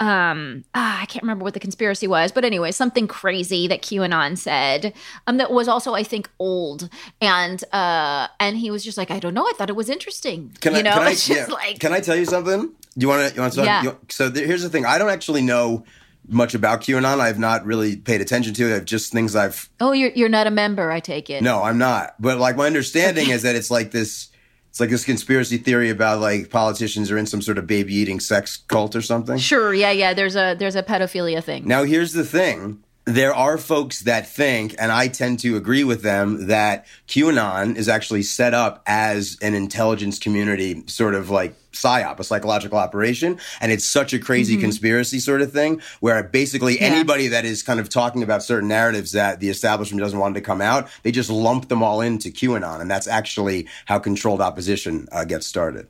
um 0.00 0.64
ah, 0.74 1.02
I 1.02 1.06
can't 1.06 1.22
remember 1.22 1.44
what 1.44 1.54
the 1.54 1.60
conspiracy 1.60 2.06
was, 2.06 2.32
but 2.32 2.44
anyway, 2.44 2.72
something 2.72 3.06
crazy 3.06 3.68
that 3.68 3.82
QAnon 3.82 4.36
said 4.36 4.92
um 5.26 5.36
that 5.36 5.52
was 5.52 5.68
also 5.68 5.94
I 5.94 6.02
think 6.02 6.28
old 6.38 6.88
and 7.20 7.62
uh 7.72 8.28
and 8.40 8.56
he 8.56 8.70
was 8.70 8.82
just 8.82 8.98
like 8.98 9.10
I 9.10 9.20
don't 9.20 9.34
know, 9.34 9.46
I 9.46 9.52
thought 9.56 9.70
it 9.70 9.76
was 9.76 9.90
interesting. 9.90 10.56
Can 10.60 10.72
you 10.72 10.80
I, 10.80 10.82
know, 10.82 10.94
can 10.94 11.02
I, 11.02 11.16
yeah. 11.26 11.46
like, 11.46 11.78
can 11.78 11.92
I 11.92 12.00
tell 12.00 12.16
you 12.16 12.24
something? 12.24 12.72
You 12.96 13.08
want 13.08 13.28
to 13.28 13.34
you 13.34 13.40
want 13.40 13.52
to 13.54 13.62
yeah. 13.62 13.82
You, 13.82 13.98
so 14.08 14.30
here's 14.30 14.62
the 14.62 14.70
thing, 14.70 14.84
I 14.84 14.98
don't 14.98 15.10
actually 15.10 15.42
know 15.42 15.84
much 16.28 16.54
about 16.54 16.80
QAnon. 16.80 17.18
I've 17.18 17.38
not 17.38 17.64
really 17.64 17.96
paid 17.96 18.20
attention 18.20 18.54
to 18.54 18.70
it. 18.70 18.76
I've 18.76 18.84
just 18.84 19.12
things 19.12 19.36
I've 19.36 19.68
Oh, 19.80 19.92
you're 19.92 20.10
you're 20.10 20.28
not 20.28 20.46
a 20.46 20.50
member, 20.50 20.90
I 20.90 21.00
take 21.00 21.30
it. 21.30 21.42
No, 21.42 21.62
I'm 21.62 21.78
not. 21.78 22.14
But 22.18 22.38
like 22.38 22.56
my 22.56 22.66
understanding 22.66 23.30
is 23.30 23.42
that 23.42 23.54
it's 23.56 23.70
like 23.70 23.90
this 23.90 24.29
it's 24.70 24.78
like 24.78 24.90
this 24.90 25.04
conspiracy 25.04 25.58
theory 25.58 25.90
about 25.90 26.20
like 26.20 26.48
politicians 26.48 27.10
are 27.10 27.18
in 27.18 27.26
some 27.26 27.42
sort 27.42 27.58
of 27.58 27.66
baby 27.66 27.92
eating 27.92 28.20
sex 28.20 28.56
cult 28.68 28.94
or 28.94 29.02
something. 29.02 29.36
Sure, 29.36 29.74
yeah, 29.74 29.90
yeah. 29.90 30.14
There's 30.14 30.36
a 30.36 30.54
there's 30.56 30.76
a 30.76 30.82
pedophilia 30.82 31.42
thing. 31.42 31.66
Now 31.66 31.82
here's 31.82 32.12
the 32.12 32.24
thing. 32.24 32.82
There 33.06 33.34
are 33.34 33.58
folks 33.58 34.00
that 34.00 34.28
think, 34.28 34.74
and 34.78 34.92
I 34.92 35.08
tend 35.08 35.40
to 35.40 35.56
agree 35.56 35.84
with 35.84 36.02
them, 36.02 36.46
that 36.48 36.86
QAnon 37.08 37.76
is 37.76 37.88
actually 37.88 38.22
set 38.22 38.54
up 38.54 38.82
as 38.86 39.38
an 39.40 39.54
intelligence 39.54 40.18
community 40.18 40.84
sort 40.86 41.14
of 41.14 41.30
like 41.30 41.54
psyop, 41.72 42.18
a 42.20 42.24
psychological 42.24 42.78
operation. 42.78 43.38
And 43.60 43.72
it's 43.72 43.84
such 43.84 44.12
a 44.12 44.18
crazy 44.18 44.54
mm-hmm. 44.54 44.62
conspiracy 44.62 45.18
sort 45.18 45.40
of 45.40 45.52
thing 45.52 45.80
where 46.00 46.22
basically 46.22 46.74
yeah. 46.74 46.86
anybody 46.86 47.28
that 47.28 47.44
is 47.44 47.62
kind 47.62 47.80
of 47.80 47.88
talking 47.88 48.22
about 48.22 48.42
certain 48.42 48.68
narratives 48.68 49.12
that 49.12 49.40
the 49.40 49.48
establishment 49.48 50.00
doesn't 50.00 50.18
want 50.18 50.34
to 50.34 50.40
come 50.40 50.60
out, 50.60 50.88
they 51.02 51.10
just 51.10 51.30
lump 51.30 51.68
them 51.68 51.82
all 51.82 52.00
into 52.00 52.28
QAnon. 52.28 52.80
And 52.80 52.90
that's 52.90 53.06
actually 53.06 53.66
how 53.86 53.98
controlled 53.98 54.40
opposition 54.40 55.08
uh, 55.10 55.24
gets 55.24 55.46
started. 55.46 55.88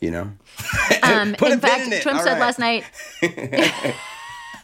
You 0.00 0.10
know? 0.10 0.32
Um, 1.02 1.34
in 1.46 1.60
fact, 1.60 1.90
in 1.90 2.00
Trump 2.02 2.18
all 2.18 2.24
said 2.24 2.32
right. 2.32 2.40
last 2.40 2.58
night. 2.58 2.84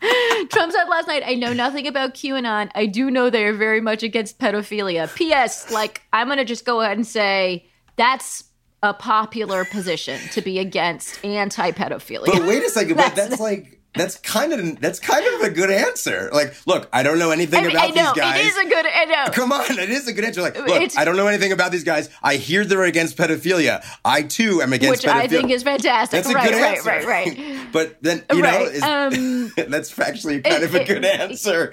Trump 0.51 0.73
said 0.73 0.85
last 0.89 1.07
night, 1.07 1.23
I 1.25 1.35
know 1.35 1.53
nothing 1.53 1.87
about 1.87 2.15
QAnon. 2.15 2.71
I 2.75 2.87
do 2.87 3.11
know 3.11 3.31
they 3.31 3.45
are 3.45 3.53
very 3.53 3.81
much 3.81 4.03
against 4.03 4.39
pedophilia. 4.39 5.15
P.S. 5.15 5.71
Like, 5.71 6.03
I'm 6.13 6.27
going 6.27 6.39
to 6.39 6.45
just 6.45 6.65
go 6.65 6.81
ahead 6.81 6.97
and 6.97 7.07
say 7.07 7.67
that's 7.97 8.45
a 8.83 8.93
popular 8.93 9.65
position 9.65 10.19
to 10.33 10.43
be 10.43 10.59
against 10.59 11.25
anti-pedophilia. 11.25 12.27
But 12.27 12.43
wait 12.43 12.65
a 12.65 12.69
second, 12.69 12.97
that's, 12.97 13.11
but 13.11 13.29
that's 13.29 13.41
like 13.41 13.72
that's 13.95 14.17
kind 14.17 14.53
of 14.55 14.81
that's 14.81 14.99
kind 14.99 15.25
of 15.35 15.43
a 15.43 15.51
good 15.51 15.71
answer. 15.71 16.31
Like, 16.33 16.55
look, 16.67 16.89
I 16.93 17.03
don't 17.03 17.19
know 17.19 17.31
anything 17.31 17.59
I 17.59 17.67
mean, 17.67 17.77
about 17.77 17.85
I 17.85 17.87
know, 17.89 18.13
these 18.15 18.23
guys. 18.23 18.41
It 18.41 18.47
is 18.47 18.57
a 18.57 18.69
good. 18.69 18.87
I 18.87 19.05
know. 19.05 19.33
Come 19.33 19.53
on, 19.53 19.79
it 19.79 19.91
is 19.91 20.09
a 20.09 20.15
good 20.15 20.25
answer. 20.25 20.41
Like, 20.41 20.57
look, 20.57 20.81
it's, 20.81 20.97
I 20.97 21.05
don't 21.05 21.17
know 21.17 21.27
anything 21.27 21.53
about 21.53 21.73
these 21.73 21.85
guys. 21.85 22.09
I 22.23 22.37
hear 22.37 22.65
they're 22.65 22.85
against 22.85 23.19
pedophilia. 23.19 23.85
I 24.03 24.23
too 24.23 24.63
am 24.63 24.73
against 24.73 25.03
which 25.03 25.13
pedophilia. 25.13 25.23
I 25.23 25.29
think 25.29 25.51
is 25.51 25.63
fantastic. 25.63 26.23
That's 26.23 26.31
a 26.31 26.35
right, 26.35 26.51
good 26.51 26.61
right, 26.61 26.77
answer. 26.79 26.89
right, 26.89 27.07
right, 27.07 27.39
right. 27.39 27.67
but 27.73 28.03
then 28.03 28.25
you 28.33 28.43
right. 28.43 28.75
know, 28.81 28.87
um, 28.87 29.53
that's 29.71 29.99
actually 29.99 30.41
kind 30.41 30.63
it, 30.63 30.65
of 30.65 30.75
a 30.75 30.85
good 30.85 31.05
it, 31.05 31.21
answer. 31.21 31.73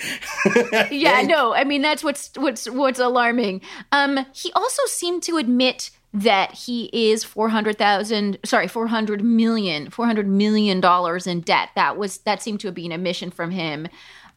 yeah, 0.92 1.22
no, 1.22 1.54
I 1.54 1.64
mean 1.64 1.82
that's 1.82 2.04
what's 2.04 2.32
what's 2.36 2.70
what's 2.70 3.00
alarming. 3.00 3.62
Um, 3.94 4.26
he 4.34 4.52
also 4.54 4.82
seemed 4.88 5.24
to 5.24 5.38
admit 5.38 5.92
that 6.14 6.54
he 6.54 6.90
is 6.92 7.24
400,000 7.24 8.40
sorry 8.44 8.68
400 8.68 9.24
million 9.24 9.92
400 9.92 10.28
million 10.28 10.82
dollars 10.82 11.28
in 11.28 11.42
debt 11.42 11.70
that 11.76 11.98
was 11.98 12.18
that 12.20 12.42
seemed 12.42 12.60
to 12.60 12.68
have 12.68 12.74
been 12.74 12.92
a 12.92 12.98
mission 12.98 13.30
from 13.30 13.52
him 13.52 13.88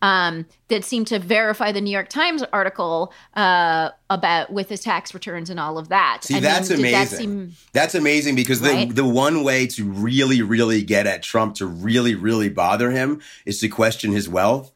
um, 0.02 0.46
that 0.66 0.84
seemed 0.84 1.06
to 1.06 1.20
verify 1.20 1.70
the 1.70 1.80
New 1.80 1.90
York 1.90 2.08
Times 2.08 2.42
article 2.52 3.12
uh, 3.34 3.90
about 4.10 4.52
with 4.52 4.68
his 4.68 4.80
tax 4.80 5.14
returns 5.14 5.48
and 5.48 5.60
all 5.60 5.78
of 5.78 5.90
that. 5.90 6.24
See, 6.24 6.34
I 6.34 6.40
that's 6.40 6.70
mean, 6.70 6.80
amazing. 6.80 6.98
That 6.98 7.08
seem, 7.08 7.56
that's 7.72 7.94
amazing 7.94 8.34
because 8.34 8.60
right? 8.60 8.88
the 8.88 8.94
the 8.94 9.06
one 9.06 9.44
way 9.44 9.68
to 9.68 9.88
really, 9.88 10.42
really 10.42 10.82
get 10.82 11.06
at 11.06 11.22
Trump 11.22 11.54
to 11.56 11.66
really, 11.66 12.16
really 12.16 12.48
bother 12.48 12.90
him 12.90 13.22
is 13.46 13.60
to 13.60 13.68
question 13.68 14.10
his 14.10 14.28
wealth 14.28 14.72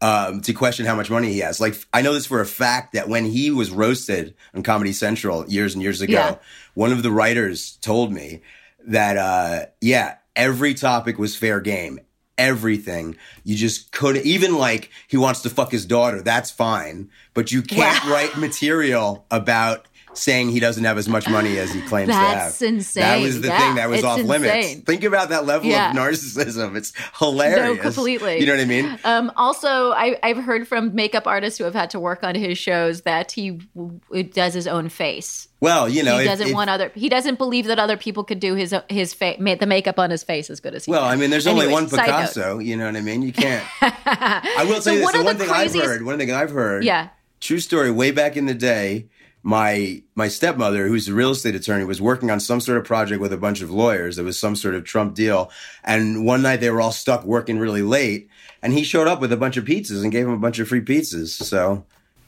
um, 0.00 0.40
to 0.42 0.52
question 0.52 0.86
how 0.86 0.94
much 0.94 1.10
money 1.10 1.32
he 1.32 1.40
has. 1.40 1.60
Like, 1.60 1.76
I 1.92 2.02
know 2.02 2.14
this 2.14 2.26
for 2.26 2.40
a 2.40 2.46
fact 2.46 2.94
that 2.94 3.08
when 3.08 3.24
he 3.24 3.50
was 3.50 3.70
roasted 3.70 4.34
on 4.54 4.62
Comedy 4.62 4.92
Central 4.92 5.48
years 5.48 5.74
and 5.74 5.82
years 5.82 6.00
ago, 6.00 6.12
yeah. 6.12 6.36
one 6.74 6.92
of 6.92 7.02
the 7.02 7.10
writers 7.10 7.78
told 7.82 8.12
me 8.12 8.40
that, 8.86 9.16
uh, 9.16 9.66
yeah, 9.80 10.16
every 10.34 10.74
topic 10.74 11.18
was 11.18 11.36
fair 11.36 11.60
game. 11.60 12.00
Everything. 12.38 13.16
You 13.44 13.54
just 13.54 13.92
couldn't, 13.92 14.24
even 14.24 14.56
like 14.56 14.90
he 15.08 15.18
wants 15.18 15.42
to 15.42 15.50
fuck 15.50 15.70
his 15.70 15.84
daughter, 15.84 16.22
that's 16.22 16.50
fine. 16.50 17.10
But 17.34 17.52
you 17.52 17.60
can't 17.60 18.02
wow. 18.04 18.12
write 18.12 18.38
material 18.38 19.26
about 19.30 19.86
saying 20.12 20.50
he 20.50 20.60
doesn't 20.60 20.84
have 20.84 20.98
as 20.98 21.08
much 21.08 21.28
money 21.28 21.58
as 21.58 21.72
he 21.72 21.80
claims 21.88 22.08
That's 22.08 22.18
to 22.18 22.26
have. 22.26 22.38
That's 22.38 22.62
insane. 22.62 23.02
That 23.02 23.20
was 23.20 23.40
the 23.40 23.48
yeah, 23.48 23.58
thing 23.58 23.74
that 23.76 23.88
was 23.88 24.04
off 24.04 24.18
insane. 24.18 24.42
limits. 24.42 24.74
Think 24.82 25.04
about 25.04 25.30
that 25.30 25.46
level 25.46 25.68
yeah. 25.68 25.90
of 25.90 25.96
narcissism. 25.96 26.76
It's 26.76 26.92
hilarious. 27.18 27.76
No, 27.76 27.82
completely. 27.82 28.40
You 28.40 28.46
know 28.46 28.54
what 28.54 28.60
I 28.60 28.64
mean? 28.66 28.98
Um, 29.04 29.32
also, 29.36 29.92
I, 29.92 30.18
have 30.22 30.38
heard 30.38 30.66
from 30.68 30.94
makeup 30.94 31.26
artists 31.26 31.58
who 31.58 31.64
have 31.64 31.74
had 31.74 31.90
to 31.90 32.00
work 32.00 32.22
on 32.22 32.34
his 32.34 32.58
shows 32.58 33.02
that 33.02 33.32
he 33.32 33.60
w- 33.74 34.22
does 34.24 34.54
his 34.54 34.66
own 34.66 34.88
face. 34.88 35.48
Well, 35.60 35.90
you 35.90 36.02
know, 36.02 36.18
he 36.18 36.24
doesn't 36.24 36.48
if, 36.48 36.54
want 36.54 36.70
other. 36.70 36.90
He 36.94 37.10
doesn't 37.10 37.36
believe 37.36 37.66
that 37.66 37.78
other 37.78 37.98
people 37.98 38.24
could 38.24 38.40
do 38.40 38.54
his 38.54 38.74
his 38.88 39.12
face, 39.12 39.36
the 39.38 39.66
makeup 39.66 39.98
on 39.98 40.10
his 40.10 40.22
face 40.22 40.48
as 40.48 40.58
good 40.58 40.74
as 40.74 40.86
he. 40.86 40.90
Well. 40.90 41.04
I 41.04 41.16
mean, 41.16 41.28
there's 41.28 41.46
Anyways, 41.46 41.66
only 41.66 41.72
one 41.74 41.90
Picasso. 41.90 42.58
You 42.58 42.78
know 42.78 42.86
what 42.86 42.96
I 42.96 43.02
mean? 43.02 43.20
You 43.20 43.32
can't. 43.34 43.66
I 43.82 44.64
will 44.64 44.74
tell 44.74 44.82
so 44.82 44.92
you 44.92 45.00
this: 45.00 45.12
the 45.12 45.22
one 45.22 45.36
thing 45.36 45.48
craziest, 45.48 45.84
I've 45.84 45.92
heard, 45.92 46.02
one 46.02 46.18
thing 46.18 46.32
I've 46.32 46.50
heard, 46.50 46.84
yeah, 46.84 47.08
true 47.40 47.60
story. 47.60 47.90
Way 47.90 48.10
back 48.10 48.38
in 48.38 48.46
the 48.46 48.54
day, 48.54 49.08
my 49.42 50.02
my 50.14 50.28
stepmother, 50.28 50.86
who's 50.86 51.08
a 51.08 51.14
real 51.14 51.30
estate 51.30 51.54
attorney, 51.54 51.84
was 51.84 52.00
working 52.00 52.30
on 52.30 52.40
some 52.40 52.60
sort 52.60 52.78
of 52.78 52.84
project 52.84 53.20
with 53.20 53.32
a 53.32 53.38
bunch 53.38 53.62
of 53.62 53.70
lawyers. 53.70 54.18
It 54.18 54.22
was 54.22 54.38
some 54.38 54.54
sort 54.54 54.74
of 54.74 54.84
Trump 54.84 55.14
deal. 55.14 55.50
And 55.82 56.26
one 56.26 56.42
night 56.42 56.60
they 56.60 56.70
were 56.70 56.80
all 56.80 56.92
stuck 56.92 57.24
working 57.24 57.58
really 57.58 57.82
late, 57.82 58.28
and 58.62 58.72
he 58.72 58.82
showed 58.82 59.08
up 59.08 59.20
with 59.20 59.32
a 59.32 59.36
bunch 59.36 59.56
of 59.56 59.64
pizzas 59.64 60.02
and 60.02 60.12
gave 60.12 60.26
them 60.26 60.34
a 60.34 60.38
bunch 60.38 60.58
of 60.58 60.68
free 60.68 60.82
pizzas. 60.82 61.28
So 61.28 61.86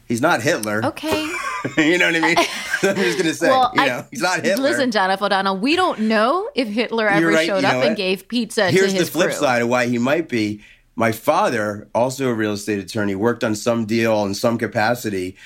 he's 0.09 0.23
not 0.23 0.43
Hitler. 0.43 0.85
Okay. 0.87 1.23
you 1.77 1.99
know 1.99 2.07
what 2.07 2.17
I 2.17 2.21
mean? 2.21 2.37
I'm 2.83 2.97
just 2.97 3.19
gonna 3.19 3.35
say, 3.35 3.49
well, 3.49 3.71
you 3.75 3.87
know, 3.87 3.99
I, 3.99 4.07
he's 4.11 4.23
not 4.23 4.43
Hitler. 4.43 4.63
Listen, 4.63 4.91
John 4.91 5.11
F. 5.11 5.21
O'Donnell, 5.21 5.59
we 5.59 5.77
don't 5.77 6.01
know 6.01 6.51
if 6.55 6.67
Hitler 6.67 7.09
ever 7.09 7.29
right, 7.29 7.47
showed 7.47 7.65
up 7.65 7.85
and 7.85 7.95
gave 7.95 8.27
pizza 8.27 8.71
Here's 8.71 8.93
to 8.93 8.99
his 8.99 9.09
the 9.09 9.13
flip 9.13 9.29
crew. 9.29 9.39
side 9.39 9.63
of 9.63 9.69
why 9.69 9.87
he 9.87 9.99
might 9.99 10.29
be. 10.29 10.63
My 10.95 11.13
father, 11.13 11.89
also 11.95 12.29
a 12.29 12.35
real 12.35 12.53
estate 12.53 12.79
attorney, 12.79 13.15
worked 13.15 13.45
on 13.45 13.55
some 13.55 13.87
deal 13.87 14.25
in 14.27 14.35
some 14.35 14.59
capacity 14.59 15.37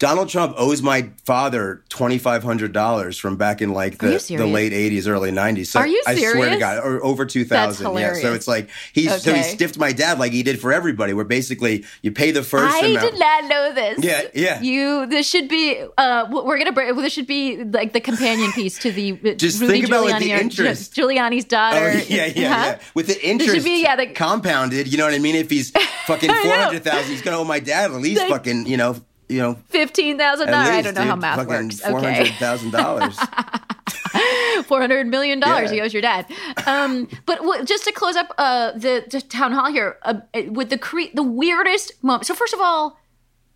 Donald 0.00 0.30
Trump 0.30 0.54
owes 0.56 0.80
my 0.80 1.10
father 1.26 1.84
twenty 1.90 2.16
five 2.16 2.42
hundred 2.42 2.72
dollars 2.72 3.18
from 3.18 3.36
back 3.36 3.60
in 3.60 3.74
like 3.74 3.98
the, 3.98 4.16
the 4.30 4.46
late 4.46 4.72
eighties, 4.72 5.06
early 5.06 5.30
nineties. 5.30 5.70
So 5.70 5.80
Are 5.80 5.86
you 5.86 6.02
serious? 6.06 6.24
I 6.24 6.32
swear 6.32 6.50
to 6.50 6.58
God, 6.58 6.78
or 6.78 7.04
over 7.04 7.26
two 7.26 7.44
thousand. 7.44 7.94
Yeah. 7.98 8.14
So 8.14 8.32
it's 8.32 8.48
like 8.48 8.70
he's 8.94 9.10
okay. 9.10 9.18
so 9.18 9.34
he 9.34 9.42
stiffed 9.42 9.78
my 9.78 9.92
dad 9.92 10.18
like 10.18 10.32
he 10.32 10.42
did 10.42 10.58
for 10.58 10.72
everybody. 10.72 11.12
Where 11.12 11.26
basically 11.26 11.84
you 12.00 12.12
pay 12.12 12.30
the 12.30 12.42
first. 12.42 12.74
I 12.74 12.86
amount. 12.86 13.10
did 13.10 13.20
not 13.20 13.44
know 13.44 13.74
this. 13.74 14.02
Yeah, 14.02 14.22
yeah. 14.34 14.62
You 14.62 15.04
this 15.04 15.28
should 15.28 15.48
be. 15.48 15.78
Uh, 15.98 16.26
we're 16.30 16.56
gonna. 16.56 16.72
Bring, 16.72 16.96
this 16.96 17.12
should 17.12 17.26
be 17.26 17.62
like 17.62 17.92
the 17.92 18.00
companion 18.00 18.52
piece 18.52 18.78
to 18.78 18.90
the 18.92 19.12
just 19.36 19.60
Rudy 19.60 19.72
think 19.74 19.86
about 19.88 20.06
Giuliani 20.06 20.12
like 20.12 20.22
the 20.22 20.32
interest. 20.32 20.94
Giuliani's 20.94 21.44
daughter. 21.44 21.92
Oh, 21.94 22.04
yeah, 22.08 22.24
yeah, 22.24 22.24
huh? 22.24 22.34
yeah. 22.36 22.78
With 22.94 23.08
the 23.08 23.22
interest 23.22 23.54
should 23.54 23.64
be, 23.64 23.82
yeah, 23.82 23.96
the, 23.96 24.06
compounded. 24.06 24.90
You 24.90 24.96
know 24.96 25.04
what 25.04 25.12
I 25.12 25.18
mean? 25.18 25.34
If 25.34 25.50
he's 25.50 25.70
fucking 26.06 26.30
four 26.30 26.52
hundred 26.54 26.84
thousand, 26.84 27.10
he's 27.10 27.20
gonna 27.20 27.36
owe 27.36 27.44
my 27.44 27.60
dad 27.60 27.90
at 27.90 28.00
least 28.00 28.26
fucking 28.28 28.64
you 28.64 28.78
know 28.78 28.96
you 29.30 29.38
know, 29.38 29.54
fifteen 29.68 30.18
thousand 30.18 30.48
dollars. 30.48 30.68
I 30.68 30.82
don't 30.82 30.94
know 30.94 31.02
dude, 31.02 31.10
how 31.10 31.16
math 31.16 31.46
works. 31.46 31.80
Four 31.80 32.00
hundred 32.00 32.28
thousand 32.34 32.72
dollars. 32.72 33.18
Four 34.64 34.80
hundred 34.80 35.06
million 35.06 35.40
dollars 35.40 35.70
yeah. 35.70 35.76
he 35.76 35.80
owes 35.80 35.92
your 35.92 36.02
dad. 36.02 36.26
Um, 36.66 37.08
but 37.26 37.38
w- 37.38 37.64
just 37.64 37.84
to 37.84 37.92
close 37.92 38.16
up 38.16 38.32
uh, 38.38 38.72
the, 38.72 39.04
the, 39.08 39.20
town 39.20 39.52
hall 39.52 39.70
here 39.70 39.96
uh, 40.02 40.20
with 40.48 40.70
the 40.70 40.78
cre- 40.78 41.12
the 41.14 41.22
weirdest 41.22 42.02
moment. 42.02 42.26
So 42.26 42.34
first 42.34 42.52
of 42.52 42.60
all, 42.60 42.99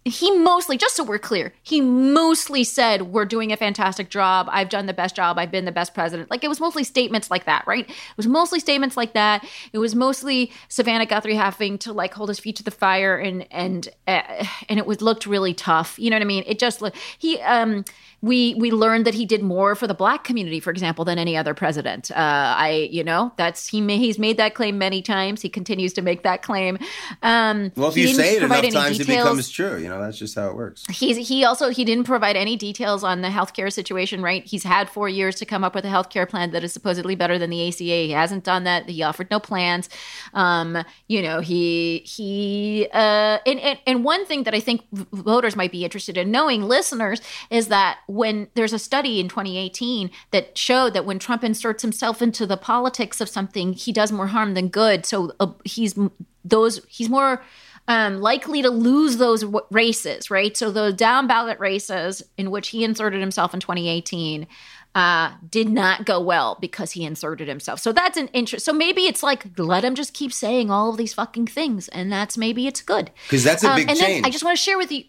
he 0.04 0.30
mostly, 0.38 0.76
just 0.76 0.96
so 0.96 1.04
we're 1.04 1.18
clear, 1.18 1.54
he 1.62 1.80
mostly 1.80 2.62
said, 2.62 3.02
We're 3.02 3.24
doing 3.24 3.52
a 3.52 3.56
fantastic 3.56 4.10
job. 4.10 4.48
I've 4.50 4.68
done 4.68 4.84
the 4.86 4.92
best 4.92 5.16
job. 5.16 5.38
I've 5.38 5.50
been 5.50 5.64
the 5.64 5.72
best 5.72 5.94
president. 5.94 6.30
Like 6.30 6.44
it 6.44 6.48
was 6.48 6.60
mostly 6.60 6.84
statements 6.84 7.30
like 7.30 7.46
that, 7.46 7.66
right? 7.66 7.88
It 7.88 8.16
was 8.16 8.26
mostly 8.26 8.60
statements 8.60 8.96
like 8.96 9.14
that. 9.14 9.46
It 9.72 9.78
was 9.78 9.94
mostly 9.94 10.52
Savannah 10.68 11.06
Guthrie 11.06 11.36
having 11.36 11.78
to 11.78 11.92
like 11.92 12.12
hold 12.12 12.28
his 12.28 12.38
feet 12.38 12.56
to 12.56 12.62
the 12.62 12.70
fire 12.70 13.16
and, 13.16 13.46
and, 13.50 13.88
uh, 14.06 14.44
and 14.68 14.78
it 14.78 14.84
was 14.84 15.00
looked 15.00 15.24
really 15.26 15.54
tough. 15.54 15.98
You 15.98 16.10
know 16.10 16.16
what 16.16 16.22
I 16.22 16.26
mean? 16.26 16.44
It 16.46 16.58
just 16.58 16.82
looked, 16.82 16.98
he, 17.18 17.40
um, 17.40 17.84
we 18.24 18.54
we 18.54 18.70
learned 18.70 19.04
that 19.04 19.12
he 19.12 19.26
did 19.26 19.42
more 19.42 19.74
for 19.74 19.86
the 19.86 19.92
black 19.92 20.24
community, 20.24 20.58
for 20.58 20.70
example, 20.70 21.04
than 21.04 21.18
any 21.18 21.36
other 21.36 21.52
president. 21.52 22.10
Uh, 22.10 22.14
I, 22.16 22.88
you 22.90 23.04
know, 23.04 23.32
that's 23.36 23.68
he 23.68 23.82
may, 23.82 23.98
he's 23.98 24.18
made 24.18 24.38
that 24.38 24.54
claim 24.54 24.78
many 24.78 25.02
times. 25.02 25.42
He 25.42 25.50
continues 25.50 25.92
to 25.94 26.02
make 26.02 26.22
that 26.22 26.42
claim. 26.42 26.78
Um, 27.22 27.70
well, 27.76 27.90
if 27.90 27.98
you 27.98 28.08
say 28.08 28.36
it 28.36 28.42
enough 28.42 28.62
times, 28.62 28.98
details. 28.98 29.00
it 29.00 29.06
becomes 29.06 29.50
true. 29.50 29.76
You 29.76 29.88
know, 29.88 29.93
that's 29.98 30.18
just 30.18 30.34
how 30.34 30.48
it 30.48 30.56
works. 30.56 30.84
He's 30.90 31.28
he 31.28 31.44
also 31.44 31.70
he 31.70 31.84
didn't 31.84 32.04
provide 32.04 32.36
any 32.36 32.56
details 32.56 33.04
on 33.04 33.22
the 33.22 33.28
healthcare 33.28 33.72
situation. 33.72 34.22
Right, 34.22 34.44
he's 34.44 34.64
had 34.64 34.88
four 34.88 35.08
years 35.08 35.36
to 35.36 35.46
come 35.46 35.64
up 35.64 35.74
with 35.74 35.84
a 35.84 35.88
healthcare 35.88 36.28
plan 36.28 36.50
that 36.52 36.64
is 36.64 36.72
supposedly 36.72 37.14
better 37.14 37.38
than 37.38 37.50
the 37.50 37.68
ACA. 37.68 37.82
He 37.82 38.10
hasn't 38.10 38.44
done 38.44 38.64
that. 38.64 38.88
He 38.88 39.02
offered 39.02 39.30
no 39.30 39.40
plans. 39.40 39.88
Um, 40.32 40.84
you 41.08 41.22
know, 41.22 41.40
he 41.40 41.98
he 42.06 42.88
uh, 42.92 43.38
and, 43.46 43.60
and 43.60 43.78
and 43.86 44.04
one 44.04 44.26
thing 44.26 44.44
that 44.44 44.54
I 44.54 44.60
think 44.60 44.82
voters 44.92 45.56
might 45.56 45.72
be 45.72 45.84
interested 45.84 46.16
in 46.16 46.30
knowing, 46.30 46.62
listeners, 46.62 47.20
is 47.50 47.68
that 47.68 47.98
when 48.06 48.48
there's 48.54 48.72
a 48.72 48.78
study 48.78 49.20
in 49.20 49.28
2018 49.28 50.10
that 50.30 50.56
showed 50.56 50.94
that 50.94 51.04
when 51.04 51.18
Trump 51.18 51.44
inserts 51.44 51.82
himself 51.82 52.22
into 52.22 52.46
the 52.46 52.56
politics 52.56 53.20
of 53.20 53.28
something, 53.28 53.72
he 53.72 53.92
does 53.92 54.12
more 54.12 54.28
harm 54.28 54.54
than 54.54 54.68
good. 54.68 55.06
So 55.06 55.32
uh, 55.40 55.52
he's 55.64 55.98
those 56.44 56.80
he's 56.88 57.08
more 57.08 57.42
um, 57.88 58.20
likely 58.20 58.62
to 58.62 58.70
lose 58.70 59.18
those 59.18 59.42
w- 59.42 59.64
races, 59.70 60.30
right? 60.30 60.56
So 60.56 60.70
the 60.70 60.92
down 60.92 61.26
ballot 61.26 61.58
races 61.58 62.22
in 62.36 62.50
which 62.50 62.68
he 62.68 62.84
inserted 62.84 63.20
himself 63.20 63.52
in 63.52 63.60
2018 63.60 64.46
uh, 64.94 65.32
did 65.50 65.68
not 65.68 66.06
go 66.06 66.20
well 66.20 66.56
because 66.60 66.92
he 66.92 67.04
inserted 67.04 67.48
himself. 67.48 67.80
So 67.80 67.92
that's 67.92 68.16
an 68.16 68.28
interest. 68.28 68.64
So 68.64 68.72
maybe 68.72 69.02
it's 69.02 69.22
like 69.22 69.58
let 69.58 69.84
him 69.84 69.94
just 69.94 70.14
keep 70.14 70.32
saying 70.32 70.70
all 70.70 70.90
of 70.90 70.96
these 70.96 71.12
fucking 71.12 71.48
things, 71.48 71.88
and 71.88 72.10
that's 72.12 72.38
maybe 72.38 72.66
it's 72.66 72.80
good 72.80 73.10
because 73.26 73.44
that's 73.44 73.64
a 73.64 73.70
um, 73.70 73.76
big 73.76 73.90
and 73.90 73.98
change. 73.98 74.22
Then 74.22 74.24
I 74.24 74.30
just 74.30 74.44
want 74.44 74.56
to 74.56 74.62
share 74.62 74.78
with 74.78 74.92
you 74.92 75.04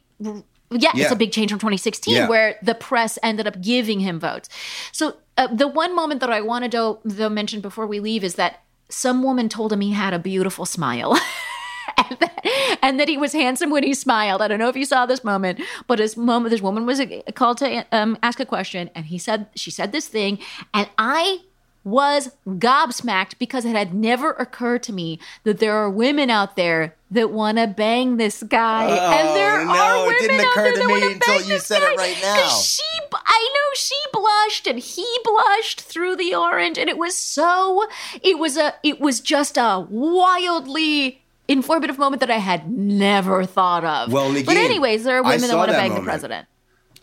yeah, 0.72 0.92
yeah, 0.96 1.04
it's 1.04 1.12
a 1.12 1.16
big 1.16 1.32
change 1.32 1.52
from 1.52 1.60
2016 1.60 2.14
yeah. 2.14 2.28
where 2.28 2.58
the 2.62 2.74
press 2.74 3.20
ended 3.22 3.48
up 3.48 3.62
giving 3.62 4.00
him 4.00 4.20
votes. 4.20 4.50
So 4.92 5.18
uh, 5.38 5.48
the 5.54 5.68
one 5.68 5.96
moment 5.96 6.22
that 6.22 6.32
I 6.32 6.42
wanted 6.42 6.72
to, 6.72 6.98
to 7.18 7.30
mention 7.30 7.62
before 7.62 7.86
we 7.86 8.00
leave 8.00 8.24
is 8.24 8.36
that 8.36 8.64
some 8.90 9.24
woman 9.24 9.50
told 9.50 9.72
him 9.72 9.82
he 9.82 9.92
had 9.92 10.14
a 10.14 10.20
beautiful 10.20 10.66
smile. 10.66 11.20
and, 12.10 12.20
that, 12.20 12.78
and, 12.82 13.00
that, 13.00 13.08
he 13.08 13.18
was 13.18 13.34
handsome 13.34 13.70
when 13.70 13.84
he 13.84 13.94
smiled. 13.94 14.42
I 14.42 14.48
don't 14.48 14.60
know 14.60 14.70
if 14.70 14.76
you 14.76 14.86
saw 14.86 15.06
this 15.06 15.24
moment, 15.24 15.62
but 15.88 15.98
this 15.98 16.18
moment, 16.18 16.52
this 16.52 16.62
woman 16.62 16.86
was 16.86 17.00
uh, 17.00 17.22
called 17.34 17.58
to 17.60 17.86
um, 17.92 18.18
ask 18.24 18.40
a 18.40 18.46
question, 18.46 18.90
and 18.96 19.06
he 19.06 19.18
said 19.18 19.48
she 19.56 19.72
said 19.72 19.92
this 19.92 20.08
thing, 20.08 20.40
and 20.74 20.90
I 20.98 21.40
was 21.86 22.32
gobsmacked 22.48 23.38
because 23.38 23.64
it 23.64 23.76
had 23.76 23.94
never 23.94 24.32
occurred 24.32 24.82
to 24.84 24.92
me 24.92 25.20
that 25.44 25.60
there 25.60 25.74
are 25.78 25.90
women 25.90 26.32
out 26.32 26.56
there 26.56 26.96
that 27.12 27.32
want 27.32 27.60
to 27.60 27.68
bang 27.68 28.18
this 28.18 28.42
guy, 28.42 28.88
oh, 28.90 29.12
and 29.12 29.28
there 29.30 29.64
no, 29.64 29.72
are 29.72 30.08
women 30.08 30.16
it 30.16 30.28
didn't 30.28 30.48
occur 30.48 30.72
to 30.74 30.88
me 30.88 31.14
until 31.14 31.42
you 31.44 31.60
said 31.60 31.84
it 31.84 31.96
right 31.96 32.18
now. 32.22 32.50
She, 32.50 32.84
I 33.14 33.50
know 33.54 33.72
she 33.76 33.96
blushed 34.12 34.68
and 34.68 34.80
he 34.80 35.08
blushed 35.24 35.82
through 35.82 36.16
the 36.16 36.34
orange, 36.34 36.80
and 36.80 36.90
it 36.90 36.98
was 36.98 37.16
so. 37.16 37.86
It 38.22 38.40
was 38.40 38.58
a. 38.58 38.74
It 38.82 39.00
was 39.00 39.20
just 39.20 39.56
a 39.56 39.86
wildly 39.88 41.22
informative 41.48 41.98
moment 41.98 42.22
that 42.22 42.32
I 42.32 42.38
had 42.38 42.70
never 42.70 43.46
thought 43.46 43.84
of. 43.84 44.12
Well, 44.12 44.32
Negin, 44.32 44.46
but 44.46 44.58
anyways, 44.58 45.04
there 45.04 45.18
are 45.18 45.24
women 45.24 45.42
that 45.42 45.56
want 45.56 45.72
to 45.72 45.78
bang 45.78 45.90
moment. 45.90 46.06
the 46.06 46.10
president. 46.10 46.48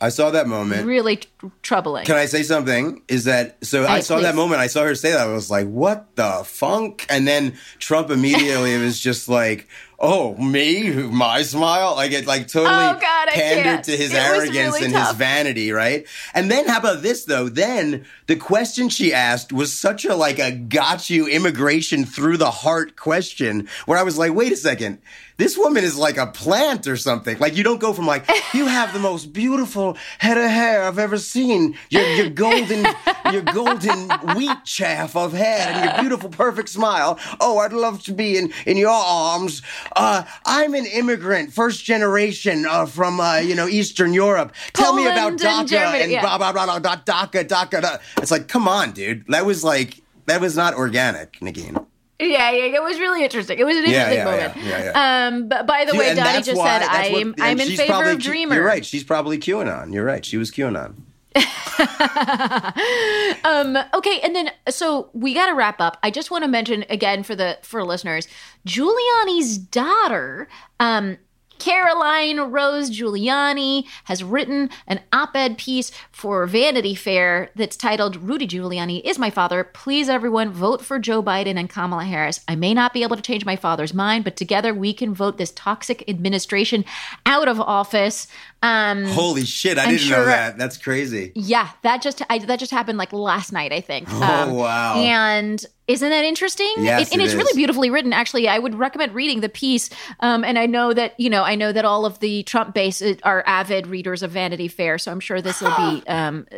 I 0.01 0.09
saw 0.09 0.31
that 0.31 0.49
moment. 0.49 0.85
Really 0.85 1.17
tr- 1.17 1.47
troubling. 1.63 2.05
Can 2.05 2.17
I 2.17 2.27
say 2.27 2.43
something? 2.43 3.03
Is 3.07 3.25
that 3.25 3.65
so? 3.65 3.85
I, 3.85 3.95
I 3.95 4.01
saw 4.01 4.17
please. 4.17 4.23
that 4.23 4.35
moment. 4.35 4.61
I 4.61 4.67
saw 4.67 4.83
her 4.83 4.97
say 4.97 5.13
that. 5.13 5.21
I 5.21 5.33
was 5.33 5.49
like, 5.49 5.69
"What 5.69 6.17
the 6.17 6.43
funk?" 6.45 7.07
And 7.09 7.27
then 7.27 7.55
Trump 7.79 8.11
immediately 8.11 8.77
was 8.79 8.99
just 8.99 9.29
like, 9.29 9.69
"Oh, 10.03 10.37
me, 10.37 10.91
my 10.91 11.43
smile." 11.43 11.95
Like 11.95 12.13
it, 12.13 12.27
like 12.27 12.49
totally 12.49 12.75
oh 12.75 12.99
God, 13.01 13.29
pandered 13.29 13.85
to 13.85 13.97
his 13.97 14.13
it 14.13 14.17
arrogance 14.17 14.57
really 14.57 14.85
and 14.85 14.93
tough. 14.93 15.09
his 15.09 15.17
vanity, 15.17 15.73
right? 15.73 16.07
And 16.35 16.51
then 16.51 16.69
how 16.69 16.79
about 16.79 17.03
this 17.03 17.25
though? 17.25 17.49
Then 17.49 18.05
the 18.27 18.37
question 18.37 18.89
she 18.89 19.15
asked 19.15 19.53
was 19.53 19.73
such 19.73 20.05
a 20.05 20.15
like 20.15 20.39
a 20.39 20.51
got 20.53 21.09
you 21.09 21.27
immigration 21.27 22.05
through 22.05 22.37
the 22.37 22.51
heart 22.51 22.97
question, 22.97 23.69
where 23.87 23.99
I 23.99 24.03
was 24.03 24.19
like, 24.19 24.35
"Wait 24.35 24.53
a 24.53 24.57
second 24.57 24.99
this 25.43 25.59
woman 25.59 25.83
is 25.83 25.97
like 25.97 26.19
a 26.19 26.27
plant 26.29 26.87
or 26.87 26.97
something. 26.97 27.39
Like 27.39 27.57
you 27.57 27.65
don't 27.65 27.81
go 27.81 27.93
from 27.93 28.07
like 28.07 28.29
you 28.55 28.67
have 28.67 28.93
the 28.93 28.99
most 28.99 29.33
beautiful 29.33 29.97
head 30.19 30.39
of 30.39 30.49
hair 30.49 30.85
I've 30.85 30.99
ever 30.99 31.19
seen. 31.19 31.77
Your 31.91 32.07
your 32.15 32.29
golden 32.29 32.87
your 33.33 33.43
golden 33.43 34.09
wheat 34.37 34.65
chaff 34.65 35.17
of 35.17 35.33
head 35.33 35.75
and 35.75 35.85
your 35.85 36.01
beautiful 36.01 36.31
perfect 36.31 36.69
smile. 36.69 37.19
Oh, 37.41 37.59
I'd 37.59 37.73
love 37.73 38.03
to 38.05 38.13
be 38.13 38.37
in 38.37 38.53
in 38.67 38.77
your 38.77 38.91
arms. 38.91 39.63
Uh, 39.97 40.25
I'm 40.45 40.75
an 40.75 40.87
immigrant, 40.87 41.53
first 41.53 41.85
generation 41.85 42.67
uh, 42.67 42.87
from 42.87 43.21
uh, 43.21 43.39
you 43.39 43.55
know 43.55 43.69
Eastern 43.69 44.13
Europe. 44.13 44.55
Tell 44.73 44.93
Poland 44.93 45.07
me 45.07 45.13
about 45.13 45.33
DACA 45.39 45.61
and, 45.61 45.69
Germany, 45.69 46.03
and 46.03 46.13
yeah. 46.13 46.21
blah 46.21 46.39
blah 46.39 46.53
blah 46.53 46.79
blah 46.79 46.97
DACA 46.97 47.45
DACA. 47.45 47.81
DACA. 47.81 48.01
It's 48.19 48.31
like 48.31 48.49
come 48.49 48.69
on, 48.69 48.93
dude. 48.93 49.25
That 49.29 49.47
was 49.47 49.65
like 49.65 50.03
that 50.27 50.41
was 50.41 50.57
not 50.57 50.75
organic, 50.75 51.33
Negin. 51.41 51.87
Yeah, 52.19 52.53
yeah, 52.53 52.77
it 52.77 52.83
was 52.83 53.01
really 53.01 53.25
interesting. 53.25 53.59
It 53.59 53.65
was 53.65 53.77
an 53.77 53.85
interesting 53.85 54.19
yeah, 54.19 54.25
moment. 54.25 54.57
Yeah, 54.57 54.85
yeah, 54.85 55.27
um, 55.27 55.49
but 55.49 55.67
by 55.67 55.85
the 55.85 55.97
way, 55.97 56.15
Donnie 56.15 56.43
just 56.43 56.57
why, 56.57 56.79
said 56.79 56.89
I'm 56.89 57.31
what, 57.31 57.43
I'm 57.43 57.61
in 57.61 57.77
favor 57.77 58.11
of 58.11 58.19
Dreamer. 58.21 58.55
You're 58.55 58.65
right. 58.65 58.87
She's 58.87 59.03
probably 59.03 59.39
QAnon. 59.39 59.93
You're 59.93 60.05
right. 60.05 60.25
She 60.25 60.37
was 60.37 60.51
QAnon. 60.51 60.95
um, 63.45 63.77
okay, 63.95 64.21
and 64.21 64.35
then 64.35 64.51
so 64.69 65.11
we 65.13 65.35
got 65.35 65.47
to 65.47 65.55
wrap 65.55 65.81
up. 65.81 65.99
I 66.03 66.11
just 66.11 66.31
want 66.31 66.45
to 66.45 66.49
mention 66.49 66.85
again 66.91 67.23
for 67.23 67.35
the 67.35 67.59
for 67.63 67.85
listeners, 67.85 68.29
Giuliani's 68.67 69.59
daughter. 69.59 70.49
Um, 70.81 71.19
Caroline 71.63 72.41
Rose 72.51 72.91
Giuliani 72.91 73.87
has 74.07 74.25
written 74.25 74.69
an 74.89 74.99
op 75.13 75.37
ed 75.37 75.57
piece 75.57 75.93
for 76.11 76.45
Vanity 76.45 76.97
Fair 76.97 77.51
that's 77.55 77.77
titled 77.77 78.17
Rudy 78.17 78.49
Giuliani 78.49 79.01
is 79.05 79.17
my 79.17 79.31
father. 79.31 79.63
Please, 79.63 80.09
everyone, 80.09 80.51
vote 80.51 80.85
for 80.85 80.99
Joe 80.99 81.23
Biden 81.23 81.57
and 81.57 81.71
Kamala 81.71 82.03
Harris. 82.03 82.41
I 82.49 82.57
may 82.57 82.75
not 82.75 82.93
be 82.93 83.05
able 83.05 83.15
to 83.15 83.23
change 83.23 83.45
my 83.45 83.55
father's 83.55 83.95
mind, 83.95 84.25
but 84.25 84.35
together 84.35 84.75
we 84.75 84.93
can 84.93 85.15
vote 85.15 85.39
this 85.39 85.53
toxic 85.53 86.03
administration 86.09 86.85
out 87.27 87.47
of 87.47 87.61
office. 87.61 88.27
Um, 88.65 89.05
Holy 89.05 89.45
shit! 89.45 89.79
I 89.79 89.87
didn't 89.87 90.01
sure, 90.01 90.19
know 90.19 90.25
that. 90.25 90.59
That's 90.59 90.77
crazy. 90.77 91.31
Yeah, 91.37 91.71
that 91.83 92.03
just 92.03 92.23
I, 92.29 92.39
that 92.39 92.59
just 92.59 92.73
happened 92.73 92.99
like 92.99 93.13
last 93.13 93.53
night, 93.53 93.73
I 93.73 93.81
think. 93.81 94.09
Oh 94.11 94.23
um, 94.23 94.55
wow! 94.55 94.97
And 94.97 95.65
Isn't 95.89 96.11
that 96.11 96.25
interesting? 96.25 96.73
Yes, 96.79 97.09
it, 97.09 97.13
and 97.13 97.21
it 97.21 97.25
it's 97.25 97.35
is. 97.35 97.37
really 97.37 97.57
beautifully 97.57 97.91
written. 97.91 98.13
Actually, 98.13 98.49
I 98.49 98.59
would 98.59 98.77
recommend 98.77 99.15
reading 99.15 99.41
the 99.41 99.49
piece. 99.49 99.91
Um, 100.21 100.45
and 100.45 100.57
I 100.59 100.67
know 100.67 100.93
that 100.93 101.19
you 101.19 101.29
know, 101.29 101.43
I 101.43 101.57
know 101.57 101.73
that 101.73 101.85
all 101.85 102.07
of 102.07 102.21
the 102.21 102.45
Trump 102.45 102.73
base 102.73 103.03
are 103.25 103.43
avid 103.47 103.89
readers 103.89 104.23
of 104.23 104.31
Vanity 104.31 104.69
Fair, 104.69 104.97
so 104.99 105.11
I'm 105.11 105.21
sure 105.21 105.41
this 105.41 105.61
will 105.61 105.77
be. 105.77 106.03
Um... 106.13 106.47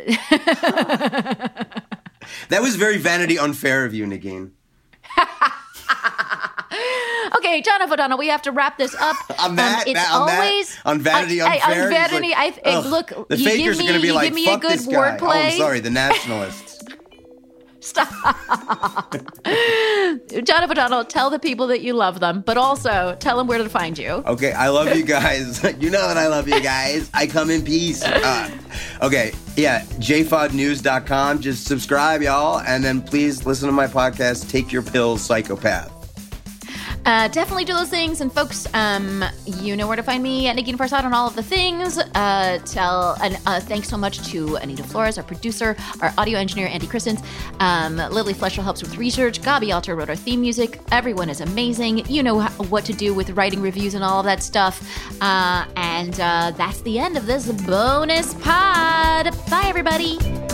that 2.49 2.61
was 2.61 2.75
very 2.75 2.97
Vanity 2.97 3.39
unfair 3.39 3.85
of 3.85 3.93
you, 3.93 4.05
Negin. 4.05 4.51
okay, 7.37 7.61
John 7.61 7.81
F. 7.81 7.91
O'Donnell, 7.91 8.17
we 8.17 8.27
have 8.27 8.41
to 8.43 8.51
wrap 8.51 8.77
this 8.77 8.95
up. 8.95 9.15
on 9.39 9.55
that, 9.55 9.87
um, 9.87 9.93
it's 9.93 10.11
on 10.11 10.29
always 10.29 10.75
that, 10.75 10.85
on 10.85 10.99
Vanity 10.99 11.41
unfair. 11.41 11.83
on 11.83 11.89
Vanity. 11.89 12.29
Like, 12.29 12.59
I, 12.65 12.71
I 12.71 12.79
look. 12.87 13.09
The 13.29 13.37
fakers 13.37 13.77
give 13.77 13.85
me, 13.85 13.85
are 13.85 13.89
going 13.89 14.01
to 14.01 14.07
be 14.07 14.11
like, 14.11 14.27
give 14.27 14.35
me 14.35 14.45
"Fuck 14.45 14.63
a 14.63 14.67
good 14.67 14.79
this 14.79 14.87
guy." 14.87 15.17
Oh, 15.21 15.29
I'm 15.29 15.51
sorry, 15.57 15.79
the 15.79 15.89
nationalists. 15.89 16.74
Stop. 17.85 18.09
John 19.13 20.63
F. 20.63 20.71
O'Donnell, 20.71 21.05
tell 21.05 21.29
the 21.29 21.37
people 21.37 21.67
that 21.67 21.81
you 21.81 21.93
love 21.93 22.19
them, 22.19 22.41
but 22.43 22.57
also 22.57 23.15
tell 23.19 23.37
them 23.37 23.45
where 23.45 23.59
to 23.59 23.69
find 23.69 23.95
you. 23.95 24.23
Okay, 24.25 24.53
I 24.53 24.69
love 24.69 24.95
you 24.95 25.03
guys. 25.03 25.63
you 25.79 25.91
know 25.91 26.07
that 26.07 26.17
I 26.17 26.27
love 26.27 26.47
you 26.47 26.59
guys. 26.61 27.11
I 27.13 27.27
come 27.27 27.51
in 27.51 27.63
peace. 27.63 28.03
Uh, 28.03 28.49
okay, 29.03 29.33
yeah, 29.55 29.81
jfodnews.com. 29.99 31.41
Just 31.41 31.67
subscribe, 31.67 32.23
y'all, 32.23 32.59
and 32.61 32.83
then 32.83 33.03
please 33.03 33.45
listen 33.45 33.67
to 33.67 33.73
my 33.73 33.85
podcast, 33.85 34.49
Take 34.49 34.71
Your 34.71 34.81
Pills, 34.81 35.21
Psychopath. 35.21 35.94
Uh, 37.05 37.27
definitely 37.27 37.65
do 37.65 37.73
those 37.73 37.89
things. 37.89 38.21
And 38.21 38.31
folks, 38.31 38.67
um, 38.73 39.23
you 39.45 39.75
know 39.75 39.87
where 39.87 39.95
to 39.95 40.03
find 40.03 40.23
me 40.23 40.47
at 40.47 40.57
Negin 40.57 40.75
Farsad 40.75 41.03
on 41.03 41.13
all 41.13 41.27
of 41.27 41.35
the 41.35 41.43
things. 41.43 41.97
Uh, 41.97 42.59
tell 42.65 43.15
and 43.21 43.37
uh, 43.45 43.59
thanks 43.59 43.87
so 43.87 43.97
much 43.97 44.25
to 44.29 44.55
Anita 44.55 44.83
Flores, 44.83 45.17
our 45.17 45.23
producer, 45.23 45.75
our 46.01 46.13
audio 46.17 46.39
engineer 46.39 46.67
Andy 46.67 46.87
Christens. 46.87 47.21
Um, 47.59 47.97
Lily 47.97 48.33
Fletcher 48.33 48.61
helps 48.61 48.81
with 48.81 48.97
research. 48.97 49.41
Gabi 49.41 49.73
Alter 49.73 49.95
wrote 49.95 50.09
our 50.09 50.15
theme 50.15 50.41
music. 50.41 50.79
Everyone 50.91 51.29
is 51.29 51.41
amazing. 51.41 52.05
You 52.07 52.23
know 52.23 52.41
what 52.43 52.85
to 52.85 52.93
do 52.93 53.13
with 53.13 53.29
writing 53.31 53.61
reviews 53.61 53.93
and 53.93 54.03
all 54.03 54.19
of 54.19 54.25
that 54.25 54.41
stuff. 54.41 54.81
Uh, 55.21 55.65
and 55.75 56.19
uh, 56.19 56.51
that's 56.57 56.81
the 56.81 56.97
end 56.97 57.17
of 57.17 57.27
this 57.27 57.51
bonus 57.63 58.33
pod. 58.35 59.35
Bye, 59.49 59.65
everybody. 59.65 60.44